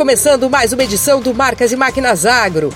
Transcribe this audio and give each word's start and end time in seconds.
Começando 0.00 0.48
mais 0.48 0.72
uma 0.72 0.82
edição 0.82 1.20
do 1.20 1.34
Marcas 1.34 1.72
e 1.72 1.76
Máquinas 1.76 2.24
Agro. 2.24 2.72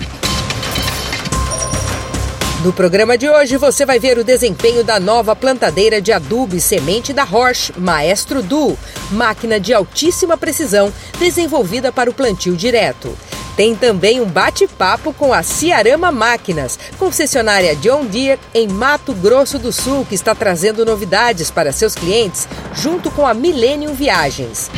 No 2.63 2.71
programa 2.71 3.17
de 3.17 3.27
hoje 3.27 3.57
você 3.57 3.83
vai 3.83 3.97
ver 3.97 4.19
o 4.19 4.23
desempenho 4.23 4.83
da 4.83 4.99
nova 4.99 5.35
plantadeira 5.35 5.99
de 5.99 6.11
adubo 6.11 6.55
e 6.55 6.61
semente 6.61 7.13
da 7.13 7.23
Roche 7.23 7.73
Maestro 7.79 8.43
Du, 8.43 8.77
máquina 9.09 9.59
de 9.59 9.73
altíssima 9.73 10.37
precisão 10.37 10.93
desenvolvida 11.17 11.91
para 11.91 12.11
o 12.11 12.13
plantio 12.13 12.55
direto. 12.55 13.17
Tem 13.57 13.75
também 13.75 14.21
um 14.21 14.25
bate-papo 14.25 15.11
com 15.11 15.33
a 15.33 15.41
Ciarama 15.41 16.11
Máquinas, 16.11 16.77
concessionária 16.99 17.75
John 17.75 18.05
Deere 18.05 18.39
em 18.53 18.67
Mato 18.67 19.15
Grosso 19.15 19.57
do 19.57 19.73
Sul, 19.73 20.05
que 20.07 20.13
está 20.13 20.35
trazendo 20.35 20.85
novidades 20.85 21.49
para 21.49 21.71
seus 21.71 21.95
clientes, 21.95 22.47
junto 22.75 23.09
com 23.09 23.25
a 23.25 23.33
Millennium 23.33 23.95
Viagens. 23.95 24.69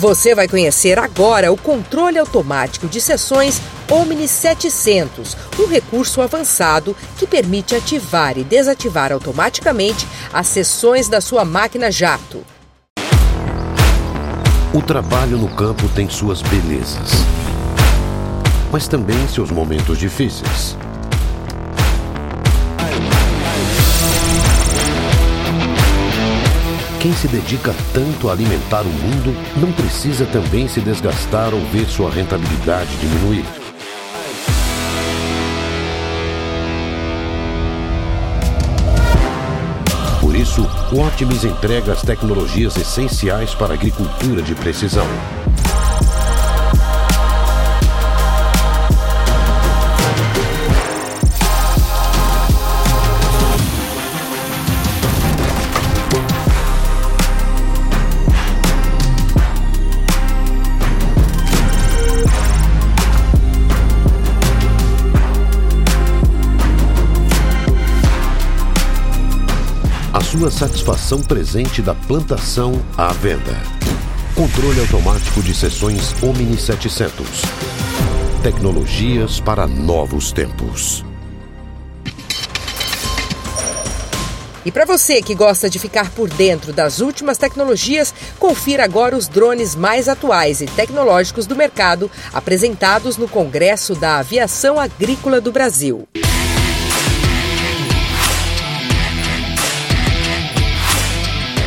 Você 0.00 0.34
vai 0.34 0.48
conhecer 0.48 0.98
agora 0.98 1.52
o 1.52 1.58
controle 1.58 2.18
automático 2.18 2.88
de 2.88 3.02
sessões 3.02 3.60
Omni 3.86 4.26
700, 4.26 5.36
um 5.58 5.66
recurso 5.66 6.22
avançado 6.22 6.96
que 7.18 7.26
permite 7.26 7.74
ativar 7.74 8.38
e 8.38 8.42
desativar 8.42 9.12
automaticamente 9.12 10.08
as 10.32 10.46
sessões 10.46 11.06
da 11.06 11.20
sua 11.20 11.44
máquina 11.44 11.92
jato. 11.92 12.42
O 14.72 14.80
trabalho 14.80 15.36
no 15.36 15.50
campo 15.50 15.86
tem 15.90 16.08
suas 16.08 16.40
belezas, 16.40 17.10
mas 18.72 18.88
também 18.88 19.28
seus 19.28 19.50
momentos 19.50 19.98
difíceis. 19.98 20.78
Quem 27.00 27.14
se 27.14 27.26
dedica 27.28 27.74
tanto 27.94 28.28
a 28.28 28.32
alimentar 28.32 28.82
o 28.82 28.90
mundo 28.90 29.34
não 29.56 29.72
precisa 29.72 30.26
também 30.26 30.68
se 30.68 30.82
desgastar 30.82 31.54
ao 31.54 31.60
ver 31.72 31.86
sua 31.86 32.10
rentabilidade 32.10 32.94
diminuir. 32.98 33.42
Por 40.20 40.36
isso, 40.36 40.60
o 40.92 41.00
Optimis 41.00 41.42
entrega 41.42 41.94
as 41.94 42.02
tecnologias 42.02 42.76
essenciais 42.76 43.54
para 43.54 43.72
a 43.72 43.76
agricultura 43.76 44.42
de 44.42 44.54
precisão. 44.54 45.06
Sua 70.40 70.50
satisfação 70.50 71.20
presente 71.20 71.82
da 71.82 71.94
plantação 71.94 72.72
à 72.96 73.12
venda. 73.12 73.60
Controle 74.34 74.80
automático 74.80 75.42
de 75.42 75.54
sessões 75.54 76.14
Omni 76.22 76.56
700. 76.56 77.42
Tecnologias 78.42 79.38
para 79.38 79.66
novos 79.66 80.32
tempos. 80.32 81.04
E 84.64 84.72
para 84.72 84.86
você 84.86 85.20
que 85.20 85.34
gosta 85.34 85.68
de 85.68 85.78
ficar 85.78 86.10
por 86.12 86.30
dentro 86.30 86.72
das 86.72 87.00
últimas 87.00 87.36
tecnologias, 87.36 88.14
confira 88.38 88.82
agora 88.82 89.14
os 89.14 89.28
drones 89.28 89.74
mais 89.74 90.08
atuais 90.08 90.62
e 90.62 90.66
tecnológicos 90.66 91.46
do 91.46 91.54
mercado 91.54 92.10
apresentados 92.32 93.18
no 93.18 93.28
Congresso 93.28 93.94
da 93.94 94.16
Aviação 94.20 94.80
Agrícola 94.80 95.38
do 95.38 95.52
Brasil. 95.52 96.08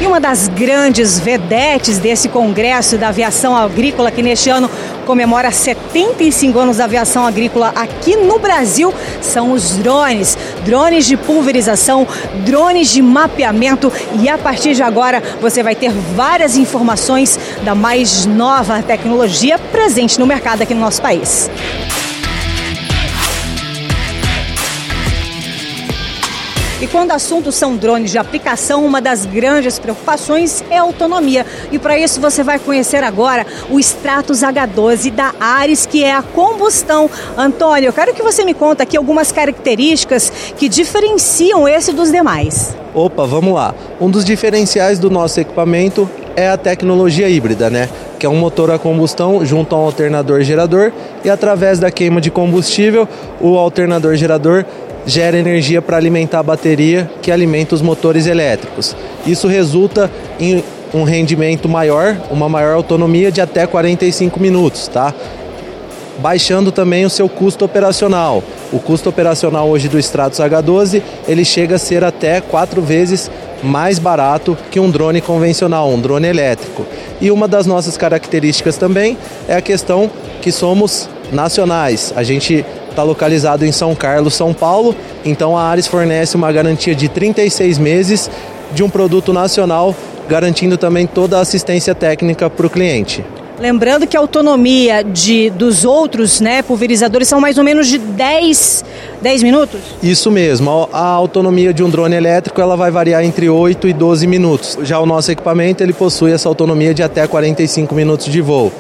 E 0.04 0.06
uma 0.06 0.20
das 0.20 0.50
grandes 0.50 1.18
vedetes 1.18 1.98
desse 1.98 2.28
Congresso 2.28 2.98
da 2.98 3.08
Aviação 3.08 3.56
Agrícola, 3.56 4.12
que 4.12 4.22
neste 4.22 4.50
ano 4.50 4.70
comemora 5.06 5.50
75 5.50 6.60
anos 6.60 6.76
da 6.76 6.84
aviação 6.84 7.26
agrícola 7.26 7.72
aqui 7.74 8.18
no 8.18 8.38
Brasil, 8.38 8.94
são 9.22 9.54
os 9.54 9.78
drones. 9.78 10.38
Drones 10.66 11.06
de 11.06 11.16
pulverização, 11.16 12.06
drones 12.44 12.90
de 12.90 13.02
mapeamento 13.02 13.90
e 14.22 14.28
a 14.28 14.38
partir 14.38 14.76
de 14.76 14.84
agora 14.84 15.24
você 15.40 15.64
vai 15.64 15.74
ter 15.74 15.94
várias 15.94 16.58
informações 16.58 17.40
da 17.64 17.74
mais 17.74 18.26
nova 18.26 18.84
tecnologia 18.84 19.58
presente 19.58 20.20
no 20.20 20.28
mercado 20.28 20.64
aqui 20.64 20.74
no 20.74 20.82
nosso 20.82 21.02
país. 21.02 21.50
E 26.84 26.88
quando 26.88 27.12
o 27.12 27.14
assunto 27.14 27.50
são 27.50 27.78
drones 27.78 28.12
de 28.12 28.18
aplicação, 28.18 28.86
uma 28.86 29.00
das 29.00 29.26
grandes 29.26 29.80
preocupações 29.80 30.62
é 30.70 30.78
a 30.78 30.82
autonomia. 30.82 31.46
E 31.72 31.80
para 31.80 31.98
isso 31.98 32.20
você 32.20 32.44
vai 32.44 32.60
conhecer 32.60 33.06
agora 33.06 33.48
o 33.70 33.80
Stratos 33.80 34.42
H12 34.42 35.10
da 35.10 35.34
Ares, 35.40 35.86
que 35.86 36.04
é 36.04 36.14
a 36.14 36.22
combustão. 36.22 37.10
Antônio, 37.38 37.88
eu 37.88 37.94
quero 37.94 38.14
que 38.14 38.22
você 38.22 38.44
me 38.44 38.54
conta 38.54 38.84
aqui 38.84 38.98
algumas 38.98 39.32
características 39.32 40.30
que 40.58 40.68
diferenciam 40.68 41.70
esse 41.70 41.94
dos 41.94 42.12
demais. 42.12 42.76
Opa, 42.94 43.26
vamos 43.26 43.54
lá. 43.54 43.74
Um 44.02 44.10
dos 44.10 44.26
diferenciais 44.26 45.00
do 45.00 45.10
nosso 45.10 45.40
equipamento 45.40 46.10
é 46.36 46.50
a 46.50 46.58
tecnologia 46.58 47.30
híbrida, 47.30 47.70
né? 47.70 47.88
Que 48.20 48.26
é 48.26 48.30
um 48.30 48.36
motor 48.36 48.70
a 48.72 48.78
combustão 48.78 49.46
junto 49.46 49.74
a 49.74 49.80
um 49.80 49.86
alternador 49.86 50.42
gerador 50.42 50.92
e 51.24 51.30
através 51.30 51.80
da 51.80 51.90
queima 51.90 52.20
de 52.20 52.30
combustível, 52.30 53.08
o 53.40 53.58
alternador 53.58 54.18
gerador 54.18 54.66
gera 55.06 55.38
energia 55.38 55.82
para 55.82 55.98
alimentar 55.98 56.40
a 56.40 56.44
bateria 56.44 57.10
que 57.22 57.32
alimenta 57.32 57.76
os 57.76 57.82
motores 57.82 58.26
elétricos. 58.26 58.96
Isso 59.26 59.48
resulta 59.48 60.10
em 60.40 60.64
um 60.94 61.04
rendimento 61.04 61.68
maior, 61.68 62.18
uma 62.30 62.48
maior 62.48 62.76
autonomia 62.76 63.32
de 63.32 63.42
até 63.42 63.66
45 63.66 64.40
minutos, 64.40 64.88
tá? 64.88 65.14
Baixando 66.20 66.72
também 66.72 67.04
o 67.06 67.10
seu 67.10 67.28
custo 67.28 67.66
operacional. 67.66 68.44
O 68.72 68.80
custo 68.80 69.10
operacional 69.10 69.68
hoje 69.68 69.90
do 69.90 69.98
Stratos 69.98 70.40
H12 70.40 71.02
ele 71.28 71.44
chega 71.44 71.76
a 71.76 71.80
ser 71.80 72.04
até 72.04 72.40
quatro 72.40 72.82
vezes 72.82 73.32
mais 73.64 73.98
barato 73.98 74.58
que 74.70 74.80
um 74.80 74.92
drone 74.92 75.22
convencional, 75.22 75.90
um 75.90 76.00
drone 76.00 76.28
elétrico. 76.28 76.86
E 77.20 77.32
uma 77.32 77.48
das 77.48 77.66
nossas 77.66 77.98
características 77.98 78.78
também 78.78 79.18
é 79.48 79.56
a 79.56 79.62
questão 79.62 80.12
que 80.42 80.52
somos 80.52 81.10
nacionais. 81.32 82.14
A 82.16 82.22
gente 82.22 82.64
está 82.94 83.04
localizado 83.04 83.66
em 83.66 83.72
São 83.72 83.94
Carlos, 83.94 84.36
São 84.36 84.54
Paulo. 84.54 84.96
Então 85.26 85.58
a 85.58 85.64
Ares 85.64 85.88
fornece 85.88 86.36
uma 86.36 86.52
garantia 86.52 86.96
de 86.96 87.10
36 87.10 87.78
meses 87.78 88.30
de 88.72 88.84
um 88.84 88.90
produto 88.90 89.34
nacional, 89.34 89.96
garantindo 90.30 90.78
também 90.78 91.06
toda 91.06 91.38
a 91.38 91.42
assistência 91.42 91.94
técnica 91.94 92.50
para 92.50 92.66
o 92.66 92.70
cliente. 92.70 93.24
Lembrando 93.60 94.08
que 94.08 94.18
a 94.18 94.20
autonomia 94.20 95.04
de, 95.04 95.50
dos 95.52 95.86
outros 95.86 96.42
né, 96.42 96.62
pulverizadores 96.64 97.28
são 97.28 97.40
mais 97.40 97.58
ou 97.58 97.64
menos 97.64 97.88
de 97.88 98.00
10, 98.00 98.84
10 99.22 99.44
minutos? 99.44 99.80
Isso 100.02 100.32
mesmo. 100.32 100.90
A, 100.92 101.00
a 101.00 101.06
autonomia 101.06 101.74
de 101.74 101.84
um 101.84 101.90
drone 101.90 102.16
elétrico 102.16 102.60
ela 102.60 102.76
vai 102.76 102.90
variar 102.90 103.24
entre 103.24 103.48
8 103.48 103.88
e 103.88 103.94
12 103.94 104.26
minutos. 104.26 104.78
Já 104.82 105.00
o 105.00 105.06
nosso 105.06 105.32
equipamento 105.32 105.84
ele 105.84 105.94
possui 105.94 106.32
essa 106.32 106.50
autonomia 106.50 106.94
de 106.94 107.04
até 107.04 107.28
45 107.28 107.94
minutos 107.94 108.26
de 108.26 108.42
voo. 108.42 108.72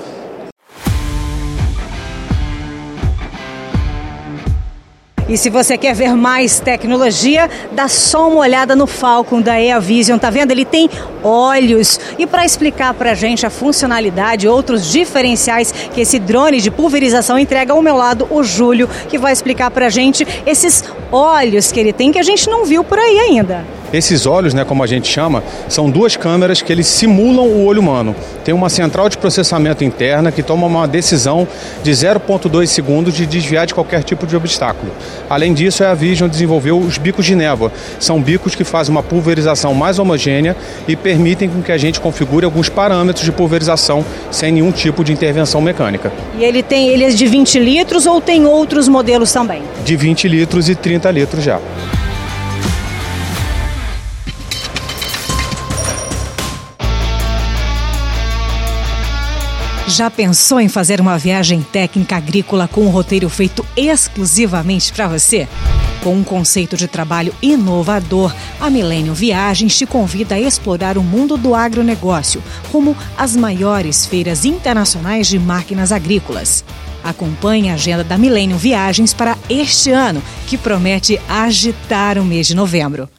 E 5.34 5.38
se 5.38 5.50
você 5.50 5.80
quer 5.80 5.96
ver 5.96 6.16
mais 6.16 6.60
tecnologia, 6.60 7.50
dá 7.72 7.88
só 7.88 8.30
uma 8.30 8.42
olhada 8.42 8.76
no 8.76 8.86
Falcon 8.86 9.42
da 9.42 9.60
EaVision, 9.60 10.20
tá 10.20 10.30
vendo? 10.30 10.52
Ele 10.52 10.64
tem 10.64 10.88
olhos. 11.24 12.00
E 12.20 12.28
para 12.28 12.46
explicar 12.46 12.94
para 12.94 13.14
a 13.14 13.16
gente 13.16 13.44
a 13.44 13.50
funcionalidade, 13.50 14.48
outros 14.48 14.92
diferenciais 14.92 15.72
que 15.72 16.02
esse 16.02 16.20
drone 16.20 16.62
de 16.62 16.70
pulverização 16.70 17.40
entrega 17.40 17.74
ao 17.74 17.82
meu 17.82 17.96
lado, 17.96 18.28
o 18.30 18.44
Júlio, 18.44 18.88
que 19.10 19.18
vai 19.18 19.34
explicar 19.34 19.72
para 19.72 19.88
a 19.88 19.90
gente 19.90 20.24
esses 20.46 20.84
olhos 21.12 21.72
que 21.72 21.80
ele 21.80 21.94
tem 21.94 22.12
que 22.12 22.20
a 22.20 22.24
gente 22.24 22.48
não 22.48 22.64
viu 22.64 22.84
por 22.84 23.00
aí 23.00 23.18
ainda. 23.18 23.66
Esses 23.94 24.26
olhos, 24.26 24.56
né, 24.56 24.66
como 24.66 24.84
a 24.84 24.88
gente 24.88 25.08
chama, 25.08 25.44
são 25.70 25.88
duas 25.88 26.18
câmeras 26.18 26.64
que 26.64 26.74
eles 26.74 26.88
simulam 26.88 27.46
o 27.46 27.64
olho 27.64 27.80
humano. 27.80 28.16
Tem 28.44 28.52
uma 28.52 28.68
central 28.68 29.08
de 29.08 29.20
processamento 29.20 29.84
interna 29.84 30.32
que 30.32 30.42
toma 30.42 30.66
uma 30.66 30.88
decisão 30.88 31.48
de 31.84 31.92
0,2 31.92 32.66
segundos 32.66 33.14
de 33.14 33.28
desviar 33.28 33.68
de 33.68 33.74
qualquer 33.76 34.04
tipo 34.04 34.26
de 34.26 34.36
obstáculo. 34.36 34.92
Além 35.30 35.54
disso, 35.54 35.84
a 35.84 35.94
Vision 35.94 36.28
desenvolveu 36.28 36.80
os 36.80 36.98
bicos 36.98 37.24
de 37.24 37.36
névoa. 37.36 37.72
São 38.00 38.20
bicos 38.20 38.56
que 38.56 38.64
fazem 38.64 38.92
uma 38.92 39.04
pulverização 39.04 39.76
mais 39.76 40.00
homogênea 40.00 40.58
e 40.88 40.96
permitem 40.96 41.52
que 41.64 41.72
a 41.72 41.78
gente 41.78 42.02
configure 42.02 42.46
alguns 42.46 42.70
parâmetros 42.70 43.24
de 43.24 43.32
pulverização 43.32 44.04
sem 44.32 44.52
nenhum 44.52 44.72
tipo 44.72 45.04
de 45.04 45.14
intervenção 45.14 45.62
mecânica. 45.62 46.12
E 46.40 46.44
ele 46.44 46.64
tem 46.64 46.88
ele 46.88 47.04
é 47.04 47.10
de 47.10 47.28
20 47.28 47.60
litros 47.60 48.08
ou 48.08 48.20
tem 48.20 48.48
outros 48.48 48.88
modelos 48.88 49.32
também? 49.32 49.62
De 49.86 49.96
20 49.96 50.28
litros 50.28 50.68
e 50.68 50.74
30 50.74 51.12
litros 51.12 51.44
já. 51.44 51.60
Já 59.88 60.10
pensou 60.10 60.62
em 60.62 60.70
fazer 60.70 61.02
uma 61.02 61.18
viagem 61.18 61.62
técnica 61.62 62.16
agrícola 62.16 62.70
com 62.70 62.86
um 62.86 62.90
roteiro 62.90 63.28
feito 63.30 63.66
exclusivamente 63.76 64.94
para 64.94 65.08
você? 65.08 65.48
Com 66.02 66.16
um 66.16 66.24
conceito 66.24 66.78
de 66.78 66.88
trabalho 66.88 67.34
inovador, 67.42 68.34
a 68.62 68.70
Milênio 68.70 69.14
Viagens 69.14 69.78
te 69.78 69.86
convida 69.86 70.36
a 70.36 70.40
explorar 70.40 70.98
o 70.98 71.04
mundo 71.04 71.38
do 71.38 71.54
agronegócio, 71.54 72.42
rumo 72.72 72.96
às 73.18 73.36
maiores 73.36 74.06
feiras 74.06 74.46
internacionais 74.46 75.28
de 75.28 75.38
máquinas 75.38 75.92
agrícolas. 75.92 76.64
Acompanhe 77.04 77.70
a 77.70 77.74
agenda 77.74 78.06
da 78.06 78.18
Milênio 78.18 78.58
Viagens 78.58 79.14
para 79.14 79.38
este 79.50 79.92
ano, 79.92 80.24
que 80.48 80.58
promete 80.58 81.20
agitar 81.28 82.18
o 82.18 82.24
mês 82.24 82.48
de 82.48 82.56
novembro. 82.56 83.10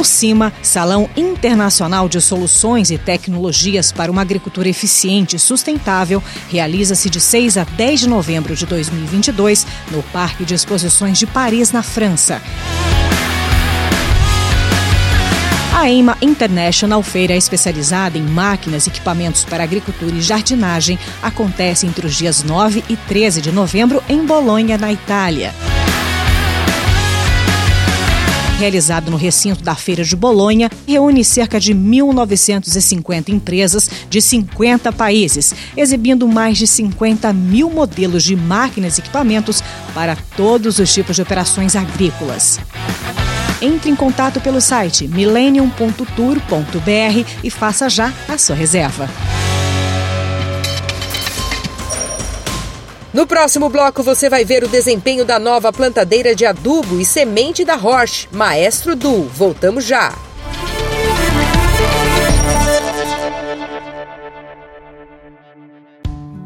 O 0.00 0.04
CIMA, 0.04 0.50
Salão 0.62 1.10
Internacional 1.14 2.08
de 2.08 2.22
Soluções 2.22 2.90
e 2.90 2.96
Tecnologias 2.96 3.92
para 3.92 4.10
uma 4.10 4.22
Agricultura 4.22 4.66
Eficiente 4.66 5.36
e 5.36 5.38
Sustentável, 5.38 6.22
realiza-se 6.48 7.10
de 7.10 7.20
6 7.20 7.58
a 7.58 7.64
10 7.64 8.00
de 8.00 8.08
novembro 8.08 8.56
de 8.56 8.64
2022 8.64 9.66
no 9.90 10.02
Parque 10.04 10.42
de 10.42 10.54
Exposições 10.54 11.18
de 11.18 11.26
Paris, 11.26 11.70
na 11.70 11.82
França. 11.82 12.40
A 15.76 15.90
EIMA 15.90 16.16
International, 16.22 17.02
feira 17.02 17.36
especializada 17.36 18.16
em 18.16 18.22
máquinas 18.22 18.86
e 18.86 18.88
equipamentos 18.88 19.44
para 19.44 19.64
agricultura 19.64 20.14
e 20.16 20.22
jardinagem, 20.22 20.98
acontece 21.20 21.86
entre 21.86 22.06
os 22.06 22.14
dias 22.14 22.42
9 22.42 22.82
e 22.88 22.96
13 22.96 23.42
de 23.42 23.52
novembro 23.52 24.02
em 24.08 24.24
Bolonha, 24.24 24.78
na 24.78 24.90
Itália 24.90 25.54
realizado 28.60 29.10
no 29.10 29.16
recinto 29.16 29.64
da 29.64 29.74
Feira 29.74 30.04
de 30.04 30.14
Bolonha, 30.14 30.70
reúne 30.86 31.24
cerca 31.24 31.58
de 31.58 31.74
1.950 31.74 33.30
empresas 33.30 33.88
de 34.10 34.20
50 34.20 34.92
países, 34.92 35.54
exibindo 35.74 36.28
mais 36.28 36.58
de 36.58 36.66
50 36.66 37.32
mil 37.32 37.70
modelos 37.70 38.22
de 38.22 38.36
máquinas 38.36 38.98
e 38.98 39.00
equipamentos 39.00 39.64
para 39.94 40.14
todos 40.36 40.78
os 40.78 40.92
tipos 40.92 41.16
de 41.16 41.22
operações 41.22 41.74
agrícolas. 41.74 42.60
Entre 43.62 43.90
em 43.90 43.96
contato 43.96 44.40
pelo 44.40 44.60
site 44.60 45.08
millennium.tour.br 45.08 47.30
e 47.42 47.50
faça 47.50 47.88
já 47.88 48.12
a 48.28 48.36
sua 48.36 48.56
reserva. 48.56 49.08
No 53.12 53.26
próximo 53.26 53.68
bloco 53.68 54.04
você 54.04 54.28
vai 54.28 54.44
ver 54.44 54.62
o 54.62 54.68
desempenho 54.68 55.24
da 55.24 55.36
nova 55.36 55.72
plantadeira 55.72 56.32
de 56.32 56.46
adubo 56.46 57.00
e 57.00 57.04
semente 57.04 57.64
da 57.64 57.74
Roche, 57.74 58.28
Maestro 58.30 58.94
Du. 58.94 59.22
Voltamos 59.24 59.84
já. 59.84 60.14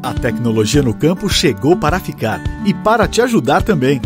A 0.01 0.13
tecnologia 0.13 0.81
no 0.81 0.93
campo 0.93 1.29
chegou 1.29 1.77
para 1.77 1.99
ficar 1.99 2.41
e 2.65 2.73
para 2.73 3.07
te 3.07 3.21
ajudar 3.21 3.61
também. 3.61 4.01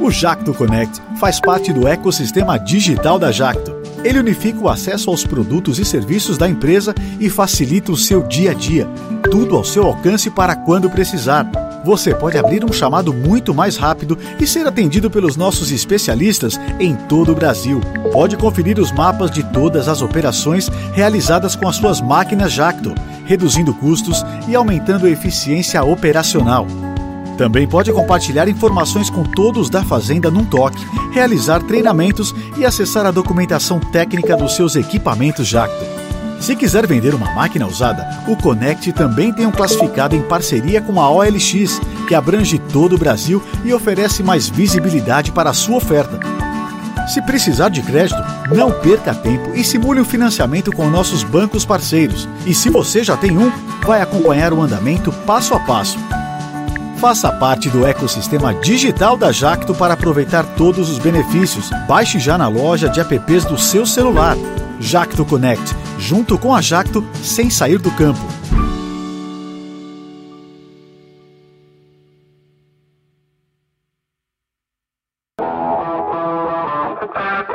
O 0.00 0.12
Jacto 0.12 0.54
Connect 0.54 1.02
faz 1.18 1.40
parte 1.40 1.72
do 1.72 1.88
ecossistema 1.88 2.56
digital 2.56 3.18
da 3.18 3.32
Jacto. 3.32 3.77
Ele 4.04 4.18
unifica 4.18 4.58
o 4.60 4.68
acesso 4.68 5.10
aos 5.10 5.24
produtos 5.24 5.78
e 5.78 5.84
serviços 5.84 6.38
da 6.38 6.48
empresa 6.48 6.94
e 7.18 7.28
facilita 7.28 7.92
o 7.92 7.96
seu 7.96 8.22
dia 8.22 8.52
a 8.52 8.54
dia 8.54 8.88
tudo 9.30 9.56
ao 9.56 9.64
seu 9.64 9.84
alcance 9.84 10.30
para 10.30 10.56
quando 10.56 10.90
precisar. 10.90 11.46
Você 11.84 12.14
pode 12.14 12.36
abrir 12.36 12.64
um 12.64 12.72
chamado 12.72 13.12
muito 13.12 13.54
mais 13.54 13.76
rápido 13.76 14.18
e 14.38 14.46
ser 14.46 14.66
atendido 14.66 15.10
pelos 15.10 15.36
nossos 15.36 15.70
especialistas 15.70 16.58
em 16.80 16.94
todo 16.94 17.32
o 17.32 17.34
Brasil. 17.34 17.80
Pode 18.12 18.36
conferir 18.36 18.78
os 18.78 18.90
mapas 18.90 19.30
de 19.30 19.42
todas 19.42 19.88
as 19.88 20.02
operações 20.02 20.68
realizadas 20.92 21.54
com 21.54 21.68
as 21.68 21.76
suas 21.76 22.00
máquinas 22.00 22.52
Jacto, 22.52 22.94
reduzindo 23.24 23.74
custos 23.74 24.24
e 24.48 24.54
aumentando 24.54 25.06
a 25.06 25.10
eficiência 25.10 25.82
operacional. 25.84 26.66
Também 27.38 27.68
pode 27.68 27.92
compartilhar 27.92 28.48
informações 28.48 29.08
com 29.08 29.22
todos 29.22 29.70
da 29.70 29.84
fazenda 29.84 30.28
num 30.28 30.44
toque, 30.44 30.84
realizar 31.12 31.62
treinamentos 31.62 32.34
e 32.56 32.66
acessar 32.66 33.06
a 33.06 33.12
documentação 33.12 33.78
técnica 33.78 34.36
dos 34.36 34.56
seus 34.56 34.74
equipamentos 34.74 35.46
Jacto. 35.46 35.86
Se 36.40 36.56
quiser 36.56 36.84
vender 36.84 37.14
uma 37.14 37.32
máquina 37.32 37.66
usada, 37.66 38.24
o 38.26 38.36
Connect 38.36 38.92
também 38.92 39.32
tem 39.32 39.46
um 39.46 39.52
classificado 39.52 40.16
em 40.16 40.22
parceria 40.22 40.80
com 40.80 41.00
a 41.00 41.08
OLX, 41.08 41.80
que 42.08 42.14
abrange 42.14 42.58
todo 42.58 42.96
o 42.96 42.98
Brasil 42.98 43.40
e 43.64 43.72
oferece 43.72 44.20
mais 44.20 44.48
visibilidade 44.48 45.30
para 45.30 45.50
a 45.50 45.54
sua 45.54 45.76
oferta. 45.76 46.18
Se 47.06 47.22
precisar 47.22 47.68
de 47.68 47.82
crédito, 47.82 48.20
não 48.52 48.72
perca 48.72 49.14
tempo 49.14 49.52
e 49.54 49.62
simule 49.62 50.00
o 50.00 50.04
financiamento 50.04 50.72
com 50.72 50.90
nossos 50.90 51.22
bancos 51.22 51.64
parceiros. 51.64 52.28
E 52.44 52.52
se 52.52 52.68
você 52.68 53.04
já 53.04 53.16
tem 53.16 53.38
um, 53.38 53.50
vai 53.86 54.02
acompanhar 54.02 54.52
o 54.52 54.60
andamento 54.60 55.12
passo 55.24 55.54
a 55.54 55.60
passo. 55.60 55.98
Faça 56.98 57.30
parte 57.30 57.70
do 57.70 57.86
ecossistema 57.86 58.52
digital 58.52 59.16
da 59.16 59.30
Jacto 59.30 59.72
para 59.72 59.94
aproveitar 59.94 60.44
todos 60.56 60.90
os 60.90 60.98
benefícios. 60.98 61.70
Baixe 61.86 62.18
já 62.18 62.36
na 62.36 62.48
loja 62.48 62.88
de 62.88 62.98
apps 62.98 63.44
do 63.44 63.56
seu 63.56 63.86
celular. 63.86 64.36
Jacto 64.80 65.24
Connect, 65.24 65.76
junto 65.96 66.36
com 66.36 66.52
a 66.52 66.60
Jacto, 66.60 67.06
sem 67.22 67.50
sair 67.50 67.78
do 67.78 67.90
campo. 67.92 68.18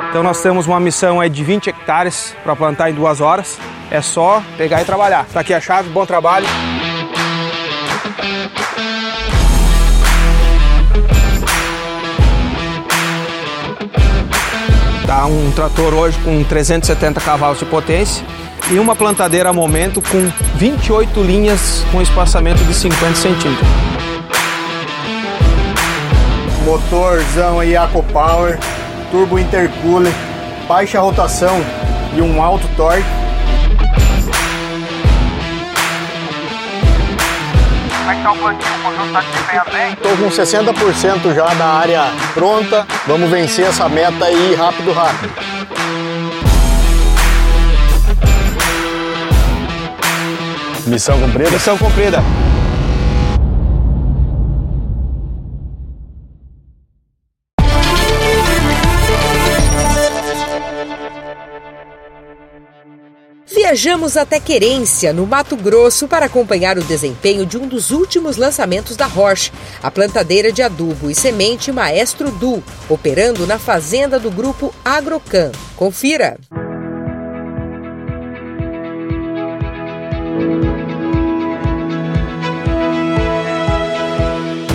Então 0.08 0.22
nós 0.22 0.40
temos 0.40 0.66
uma 0.66 0.80
missão 0.80 1.20
aí 1.20 1.28
de 1.28 1.44
20 1.44 1.68
hectares 1.68 2.34
para 2.42 2.56
plantar 2.56 2.88
em 2.88 2.94
duas 2.94 3.20
horas. 3.20 3.58
É 3.90 4.00
só 4.00 4.42
pegar 4.56 4.80
e 4.80 4.86
trabalhar. 4.86 5.26
Tá 5.26 5.40
aqui 5.40 5.52
a 5.52 5.60
chave, 5.60 5.90
bom 5.90 6.06
trabalho. 6.06 6.46
Tá 15.06 15.26
um 15.26 15.50
trator 15.50 15.92
hoje 15.92 16.18
com 16.24 16.42
370 16.42 17.20
cavalos 17.20 17.58
de 17.58 17.66
potência 17.66 18.24
e 18.70 18.78
uma 18.78 18.96
plantadeira 18.96 19.50
a 19.50 19.52
momento 19.52 20.00
com 20.00 20.30
28 20.56 21.22
linhas 21.22 21.84
com 21.92 22.00
espaçamento 22.00 22.64
de 22.64 22.72
50 22.72 23.14
centímetros. 23.14 23.68
Motorzão 26.64 27.60
aí 27.60 27.74
Power, 28.12 28.58
turbo 29.10 29.38
intercooler, 29.38 30.12
baixa 30.66 30.98
rotação 31.00 31.60
e 32.16 32.22
um 32.22 32.42
alto 32.42 32.66
torque 32.74 33.23
Como 38.04 38.12
é 38.12 38.16
que 38.16 38.22
tá 38.22 38.32
o 38.32 38.36
plantio? 38.36 38.74
O 38.74 38.82
conjunto 38.82 39.12
tá 39.14 39.20
desempenhando 39.22 39.70
bem? 39.72 39.92
Estou 39.94 40.16
com 40.18 40.28
60% 40.28 41.34
já 41.34 41.54
da 41.54 41.66
área 41.66 42.02
pronta. 42.34 42.86
Vamos 43.06 43.30
vencer 43.30 43.64
essa 43.64 43.88
meta 43.88 44.26
aí 44.26 44.54
rápido, 44.54 44.92
rápido. 44.92 45.32
Missão 50.86 51.18
cumprida? 51.18 51.50
Missão 51.50 51.78
cumprida. 51.78 52.22
Viajamos 63.74 64.16
até 64.16 64.38
Querência, 64.38 65.12
no 65.12 65.26
Mato 65.26 65.56
Grosso, 65.56 66.06
para 66.06 66.26
acompanhar 66.26 66.78
o 66.78 66.84
desempenho 66.84 67.44
de 67.44 67.58
um 67.58 67.66
dos 67.66 67.90
últimos 67.90 68.36
lançamentos 68.36 68.94
da 68.94 69.06
Roche, 69.06 69.50
a 69.82 69.90
plantadeira 69.90 70.52
de 70.52 70.62
adubo 70.62 71.10
e 71.10 71.14
semente 71.14 71.72
Maestro 71.72 72.30
Du, 72.30 72.62
operando 72.88 73.44
na 73.48 73.58
fazenda 73.58 74.16
do 74.16 74.30
grupo 74.30 74.72
Agrocan. 74.84 75.50
Confira! 75.74 76.38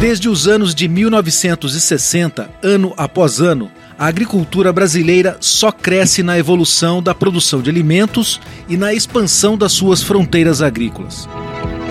Desde 0.02 0.28
os 0.28 0.46
anos 0.46 0.76
de 0.76 0.90
1960, 0.90 2.50
ano 2.62 2.94
após 2.98 3.40
ano, 3.40 3.72
a 4.00 4.08
agricultura 4.08 4.72
brasileira 4.72 5.36
só 5.42 5.74
cresce 5.74 6.24
na 6.24 6.40
evolução 6.40 7.04
da 7.04 7.14
produção 7.14 7.62
de 7.62 7.70
alimentos 7.70 8.40
e 8.70 8.78
na 8.78 8.94
expansão 8.94 9.58
das 9.58 9.74
suas 9.74 10.02
fronteiras 10.02 10.62
agrícolas. 10.62 11.28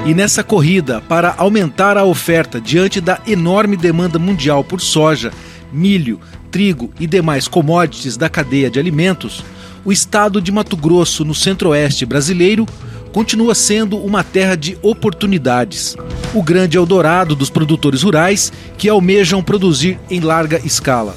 E 0.07 0.15
nessa 0.15 0.43
corrida 0.43 1.03
para 1.03 1.35
aumentar 1.37 1.99
a 1.99 2.05
oferta 2.05 2.59
diante 2.59 2.99
da 2.99 3.21
enorme 3.27 3.77
demanda 3.77 4.19
mundial 4.19 4.65
por 4.65 4.81
soja, 4.81 5.31
milho, 5.71 6.19
trigo 6.51 6.91
e 6.99 7.07
demais 7.07 7.47
commodities 7.47 8.17
da 8.17 8.31
cadeia 8.31 8.71
de 8.71 8.81
alimentos, 8.81 9.45
o 9.85 9.93
estado 9.93 10.41
de 10.41 10.51
Mato 10.51 10.79
Grosso, 10.79 11.27
no 11.27 11.35
centro-oeste 11.35 12.07
brasileiro, 12.07 12.65
continua 13.13 13.55
sendo 13.55 13.99
uma 13.99 14.25
terra 14.25 14.57
de 14.57 14.79
oportunidades. 14.81 15.95
O 16.33 16.43
grande 16.43 16.79
Eldorado 16.79 17.37
dos 17.37 17.51
produtores 17.51 18.03
rurais 18.03 18.51
que 18.79 18.89
almejam 18.89 19.43
produzir 19.43 20.01
em 20.09 20.21
larga 20.21 20.59
escala. 20.65 21.15